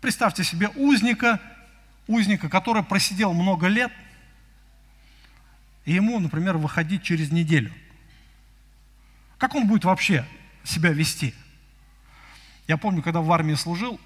Представьте 0.00 0.44
себе 0.44 0.68
узника, 0.68 1.40
узника, 2.06 2.48
который 2.48 2.84
просидел 2.84 3.32
много 3.32 3.66
лет, 3.66 3.92
и 5.84 5.92
ему, 5.92 6.20
например, 6.20 6.56
выходить 6.56 7.02
через 7.02 7.32
неделю. 7.32 7.72
Как 9.38 9.54
он 9.54 9.66
будет 9.66 9.84
вообще 9.84 10.24
себя 10.62 10.90
вести? 10.90 11.34
Я 12.68 12.76
помню, 12.76 13.02
когда 13.02 13.20
в 13.20 13.32
армии 13.32 13.54
служил, 13.54 14.00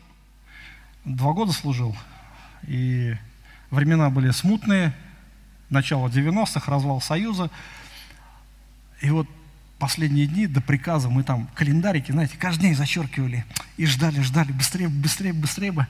два 1.05 1.33
года 1.33 1.53
служил, 1.53 1.97
и 2.63 3.17
времена 3.71 4.11
были 4.11 4.31
смутные, 4.31 4.95
начало 5.71 6.09
90-х, 6.09 6.71
развал 6.71 7.01
Союза. 7.01 7.51
И 9.01 9.11
вот 9.11 9.29
последние 9.79 10.27
дни 10.27 10.47
до 10.47 10.61
приказа 10.61 11.09
мы 11.09 11.23
там 11.23 11.49
календарики, 11.55 12.13
знаете, 12.13 12.37
каждый 12.37 12.63
день 12.63 12.75
зачеркивали 12.75 13.45
и 13.77 13.87
ждали, 13.87 14.21
ждали, 14.21 14.53
быстрее, 14.53 14.89
быстрее, 14.89 15.33
быстрее 15.33 15.73
бы. 15.73 15.87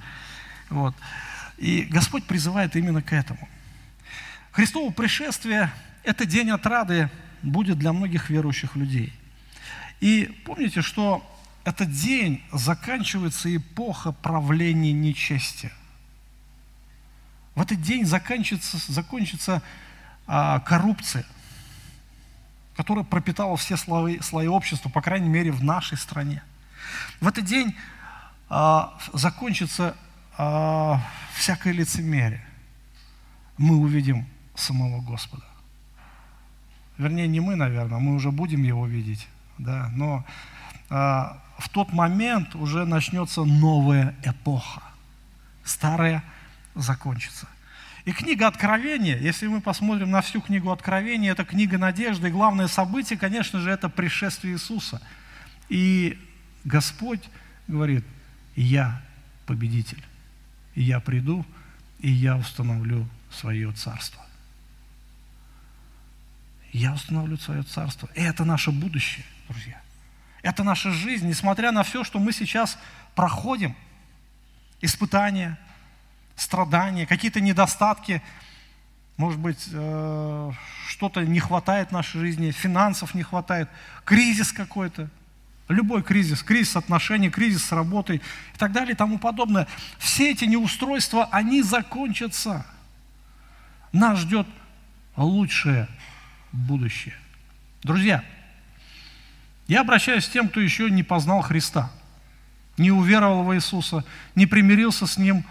Вот. 0.69 0.95
И 1.59 1.83
Господь 1.91 2.25
призывает 2.25 2.77
именно 2.77 3.03
к 3.03 3.13
этому. 3.13 3.49
Христово 4.53 4.93
пришествие– 4.93 5.73
это 6.05 6.25
день 6.25 6.51
отрады, 6.51 7.11
будет 7.43 7.79
для 7.79 7.93
многих 7.93 8.31
верующих 8.31 8.77
людей. 8.77 9.13
И 10.01 10.43
помните, 10.45 10.83
что 10.83 11.27
этот 11.65 11.91
день 11.91 12.43
заканчивается 12.53 13.55
эпоха 13.55 14.13
правления 14.13 14.93
нечестия. 14.93 15.73
В 17.61 17.63
этот 17.63 17.83
день 17.83 18.07
закончится, 18.07 18.79
закончится 18.91 19.63
а, 20.27 20.61
коррупция– 20.61 21.25
которая 22.81 23.05
пропитала 23.05 23.59
все 23.59 23.77
слои, 23.77 24.21
слои 24.21 24.47
общества, 24.47 24.89
по 24.89 25.03
крайней 25.03 25.29
мере, 25.29 25.53
в 25.53 25.63
нашей 25.63 25.99
стране. 25.99 26.43
В 27.21 27.29
этот 27.29 27.45
день 27.45 27.77
э, 28.49 28.81
закончится 29.13 29.95
э, 30.39 30.95
всякое 31.35 31.75
лицемерие. 31.75 32.43
Мы 33.59 33.77
увидим 33.77 34.27
самого 34.55 35.03
Господа. 35.03 35.45
Вернее, 36.97 37.29
не 37.29 37.41
мы, 37.41 37.55
наверное, 37.55 37.99
мы 37.99 38.15
уже 38.15 38.31
будем 38.31 38.63
его 38.63 38.87
видеть, 38.87 39.29
да, 39.59 39.91
но 39.95 40.25
э, 40.89 40.95
в 40.95 41.69
тот 41.71 41.93
момент 41.93 42.55
уже 42.55 42.87
начнется 42.87 43.45
новая 43.45 44.17
эпоха. 44.25 44.81
Старая 45.65 46.25
закончится. 46.75 47.49
И 48.05 48.13
книга 48.13 48.47
Откровения, 48.47 49.19
если 49.19 49.47
мы 49.47 49.61
посмотрим 49.61 50.11
на 50.11 50.23
всю 50.23 50.41
книгу 50.41 50.71
Откровения, 50.71 51.33
это 51.33 51.45
книга 51.45 51.79
надежды, 51.79 52.29
и 52.29 52.31
главное 52.31 52.67
событие, 52.67 53.19
конечно 53.19 53.61
же, 53.61 53.71
это 53.71 53.89
пришествие 53.89 54.55
Иисуса. 54.55 55.03
И 55.69 56.19
Господь 56.65 57.23
говорит, 57.69 58.05
я 58.57 59.03
победитель, 59.47 60.03
я 60.75 61.01
приду, 61.01 61.45
и 61.99 62.11
я 62.11 62.37
установлю 62.37 63.07
свое 63.31 63.73
царство. 63.73 64.25
я 66.73 66.93
установлю 66.95 67.37
свое 67.37 67.63
царство. 67.63 68.09
И 68.15 68.23
это 68.23 68.45
наше 68.45 68.71
будущее, 68.71 69.25
друзья. 69.49 69.81
Это 70.43 70.65
наша 70.65 70.91
жизнь, 70.91 71.27
несмотря 71.27 71.73
на 71.73 71.83
все, 71.83 72.05
что 72.05 72.19
мы 72.19 72.33
сейчас 72.33 72.79
проходим. 73.15 73.77
Испытания, 74.81 75.59
страдания, 76.41 77.07
какие-то 77.07 77.41
недостатки, 77.41 78.23
может 79.17 79.39
быть, 79.39 79.69
э, 79.73 80.51
что-то 80.89 81.21
не 81.23 81.41
хватает 81.41 81.89
в 81.89 81.93
нашей 81.93 82.21
жизни, 82.21 82.51
финансов 82.51 83.15
не 83.15 83.23
хватает, 83.23 83.69
кризис 84.05 84.51
какой-то, 84.51 85.11
любой 85.69 86.03
кризис, 86.03 86.43
кризис 86.43 86.77
отношений, 86.77 87.29
кризис 87.29 87.65
с 87.65 87.73
работой 87.73 88.17
и 88.55 88.59
так 88.59 88.73
далее 88.73 88.93
и 88.93 88.97
тому 88.97 89.19
подобное. 89.19 89.69
Все 89.99 90.31
эти 90.31 90.47
неустройства, 90.47 91.29
они 91.31 91.63
закончатся. 91.63 92.65
Нас 93.93 94.21
ждет 94.21 94.47
лучшее 95.17 95.87
будущее. 96.53 97.15
Друзья, 97.83 98.25
я 99.69 99.83
обращаюсь 99.83 100.27
к 100.27 100.33
тем, 100.33 100.49
кто 100.49 100.61
еще 100.61 100.91
не 100.91 101.03
познал 101.03 101.43
Христа, 101.43 101.91
не 102.79 102.91
уверовал 102.91 103.45
в 103.45 103.55
Иисуса, 103.55 104.05
не 104.35 104.47
примирился 104.47 105.07
с 105.07 105.19
Ним, 105.19 105.45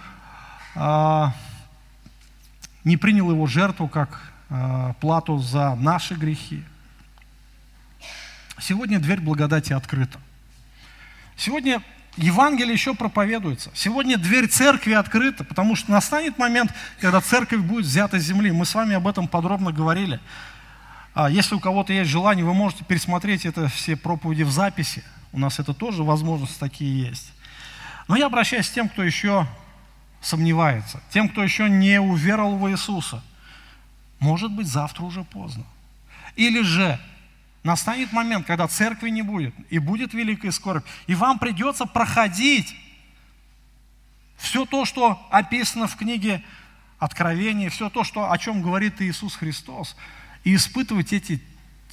не 2.84 2.98
принял 2.98 3.30
Его 3.30 3.48
жертву 3.48 3.88
как 3.88 4.32
а, 4.50 4.94
плату 4.94 5.38
за 5.38 5.76
наши 5.76 6.16
грехи. 6.16 6.64
Сегодня 8.60 9.00
дверь 9.00 9.22
благодати 9.22 9.74
открыта. 9.74 10.20
Сегодня 11.38 11.82
Евангелие 12.18 12.74
еще 12.74 12.96
проповедуется. 12.96 13.72
Сегодня 13.74 14.18
дверь 14.18 14.48
церкви 14.48 14.94
открыта, 14.94 15.44
потому 15.44 15.76
что 15.76 15.92
настанет 15.92 16.38
момент, 16.38 16.74
когда 17.00 17.22
церковь 17.22 17.62
будет 17.62 17.86
взята 17.86 18.20
с 18.20 18.24
земли. 18.24 18.52
Мы 18.52 18.66
с 18.66 18.74
вами 18.76 18.96
об 18.96 19.08
этом 19.08 19.28
подробно 19.28 19.72
говорили. 19.72 20.20
А 21.14 21.30
если 21.30 21.56
у 21.56 21.60
кого-то 21.60 21.94
есть 21.94 22.10
желание, 22.10 22.44
вы 22.44 22.54
можете 22.54 22.84
пересмотреть 22.84 23.46
это 23.46 23.68
все 23.68 23.96
проповеди 23.96 24.44
в 24.44 24.52
записи. 24.52 25.04
У 25.32 25.40
нас 25.40 25.60
это 25.60 25.74
тоже 25.74 26.04
возможности 26.04 26.60
такие 26.60 27.08
есть. 27.08 27.32
Но 28.08 28.16
я 28.16 28.26
обращаюсь 28.26 28.68
к 28.68 28.74
тем, 28.74 28.90
кто 28.90 29.04
еще 29.04 29.48
сомневается, 30.22 31.02
тем, 31.12 31.30
кто 31.30 31.44
еще 31.44 31.70
не 31.70 32.00
уверовал 32.00 32.58
в 32.58 32.70
Иисуса. 32.70 33.24
Может 34.20 34.52
быть, 34.52 34.68
завтра 34.68 35.04
уже 35.04 35.24
поздно. 35.24 35.64
Или 36.36 36.62
же 36.62 37.00
настанет 37.64 38.12
момент, 38.12 38.46
когда 38.46 38.68
церкви 38.68 39.10
не 39.10 39.22
будет, 39.22 39.54
и 39.70 39.80
будет 39.80 40.14
великая 40.14 40.52
скорбь, 40.52 40.86
и 41.08 41.16
вам 41.16 41.40
придется 41.40 41.86
проходить 41.86 42.76
все 44.38 44.66
то, 44.66 44.86
что 44.86 45.26
описано 45.32 45.88
в 45.88 45.96
книге 45.96 46.44
Откровения, 46.98 47.70
все 47.70 47.90
то, 47.90 48.04
что, 48.04 48.32
о 48.32 48.38
чем 48.38 48.62
говорит 48.62 49.02
Иисус 49.02 49.36
Христос– 49.36 49.96
и 50.44 50.56
испытывать 50.56 51.14
эти 51.14 51.42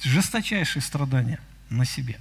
жесточайшие 0.01 0.81
страдания 0.81 1.39
на 1.69 1.85
себе. 1.85 2.19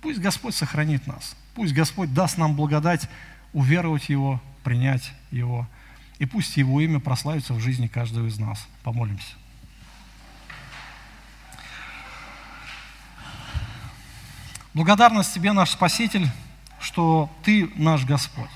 Пусть 0.00 0.18
Господь 0.18 0.54
сохранит 0.54 1.06
нас. 1.06 1.36
Пусть 1.54 1.72
Господь 1.72 2.12
даст 2.12 2.36
нам 2.36 2.54
благодать 2.54 3.08
уверовать 3.52 4.08
Его, 4.08 4.42
принять 4.64 5.12
Его. 5.30 5.68
И 6.18 6.26
пусть 6.26 6.56
Его 6.56 6.80
имя 6.80 6.98
прославится 6.98 7.54
в 7.54 7.60
жизни 7.60 7.86
каждого 7.86 8.26
из 8.26 8.38
нас. 8.38 8.66
Помолимся. 8.82 9.34
Благодарность 14.72 15.32
Тебе, 15.32 15.52
наш 15.52 15.70
Спаситель, 15.70 16.28
что 16.80 17.30
Ты 17.44 17.70
наш 17.76 18.04
Господь, 18.04 18.50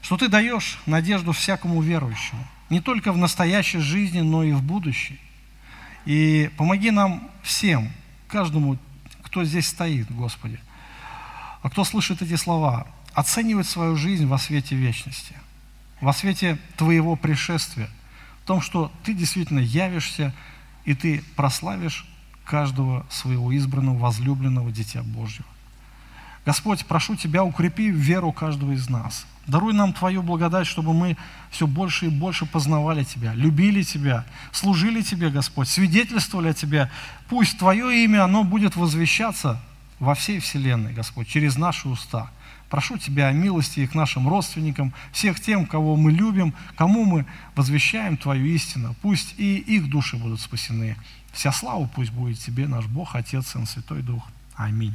что 0.00 0.16
Ты 0.16 0.28
даешь 0.28 0.78
надежду 0.86 1.32
всякому 1.32 1.82
верующему, 1.82 2.46
не 2.70 2.80
только 2.80 3.12
в 3.12 3.18
настоящей 3.18 3.80
жизни, 3.80 4.20
но 4.20 4.42
и 4.42 4.52
в 4.52 4.62
будущей. 4.62 5.20
И 6.06 6.50
помоги 6.56 6.90
нам 6.90 7.30
всем, 7.42 7.92
каждому, 8.28 8.78
кто 9.22 9.44
здесь 9.44 9.68
стоит, 9.68 10.10
Господи, 10.10 10.58
а 11.62 11.68
кто 11.68 11.84
слышит 11.84 12.22
эти 12.22 12.36
слова, 12.36 12.86
оценивать 13.16 13.66
свою 13.66 13.96
жизнь 13.96 14.26
во 14.26 14.38
свете 14.38 14.76
вечности, 14.76 15.34
во 16.02 16.12
свете 16.12 16.58
Твоего 16.76 17.16
пришествия, 17.16 17.88
в 18.44 18.46
том, 18.46 18.60
что 18.60 18.92
Ты 19.04 19.14
действительно 19.14 19.58
явишься, 19.58 20.34
и 20.84 20.94
Ты 20.94 21.24
прославишь 21.34 22.06
каждого 22.44 23.06
своего 23.08 23.56
избранного, 23.56 23.96
возлюбленного 23.96 24.70
Дитя 24.70 25.02
Божьего. 25.02 25.48
Господь, 26.44 26.84
прошу 26.84 27.16
Тебя, 27.16 27.42
укрепи 27.42 27.90
веру 27.90 28.32
каждого 28.32 28.72
из 28.72 28.90
нас. 28.90 29.26
Даруй 29.46 29.72
нам 29.72 29.94
Твою 29.94 30.22
благодать, 30.22 30.66
чтобы 30.66 30.92
мы 30.92 31.16
все 31.50 31.66
больше 31.66 32.06
и 32.06 32.10
больше 32.10 32.44
познавали 32.44 33.02
Тебя, 33.02 33.32
любили 33.32 33.82
Тебя, 33.82 34.26
служили 34.52 35.00
Тебе, 35.00 35.30
Господь, 35.30 35.70
свидетельствовали 35.70 36.48
о 36.48 36.54
Тебе. 36.54 36.90
Пусть 37.30 37.58
Твое 37.58 38.04
имя, 38.04 38.24
оно 38.24 38.44
будет 38.44 38.76
возвещаться 38.76 39.58
во 40.00 40.14
всей 40.14 40.38
вселенной, 40.38 40.92
Господь, 40.92 41.28
через 41.28 41.56
наши 41.56 41.88
уста. 41.88 42.30
Прошу 42.70 42.98
Тебя 42.98 43.28
о 43.28 43.32
милости 43.32 43.80
и 43.80 43.86
к 43.86 43.94
нашим 43.94 44.28
родственникам, 44.28 44.92
всех 45.12 45.40
тем, 45.40 45.66
кого 45.66 45.96
мы 45.96 46.10
любим, 46.10 46.54
кому 46.76 47.04
мы 47.04 47.26
возвещаем 47.54 48.16
Твою 48.16 48.46
истину. 48.46 48.94
Пусть 49.02 49.34
и 49.38 49.58
их 49.58 49.88
души 49.88 50.16
будут 50.16 50.40
спасены. 50.40 50.96
Вся 51.32 51.52
слава 51.52 51.86
пусть 51.94 52.12
будет 52.12 52.38
Тебе, 52.38 52.66
наш 52.66 52.86
Бог, 52.86 53.14
Отец, 53.14 53.48
Сын, 53.48 53.66
Святой 53.66 54.02
Дух. 54.02 54.22
Аминь. 54.56 54.94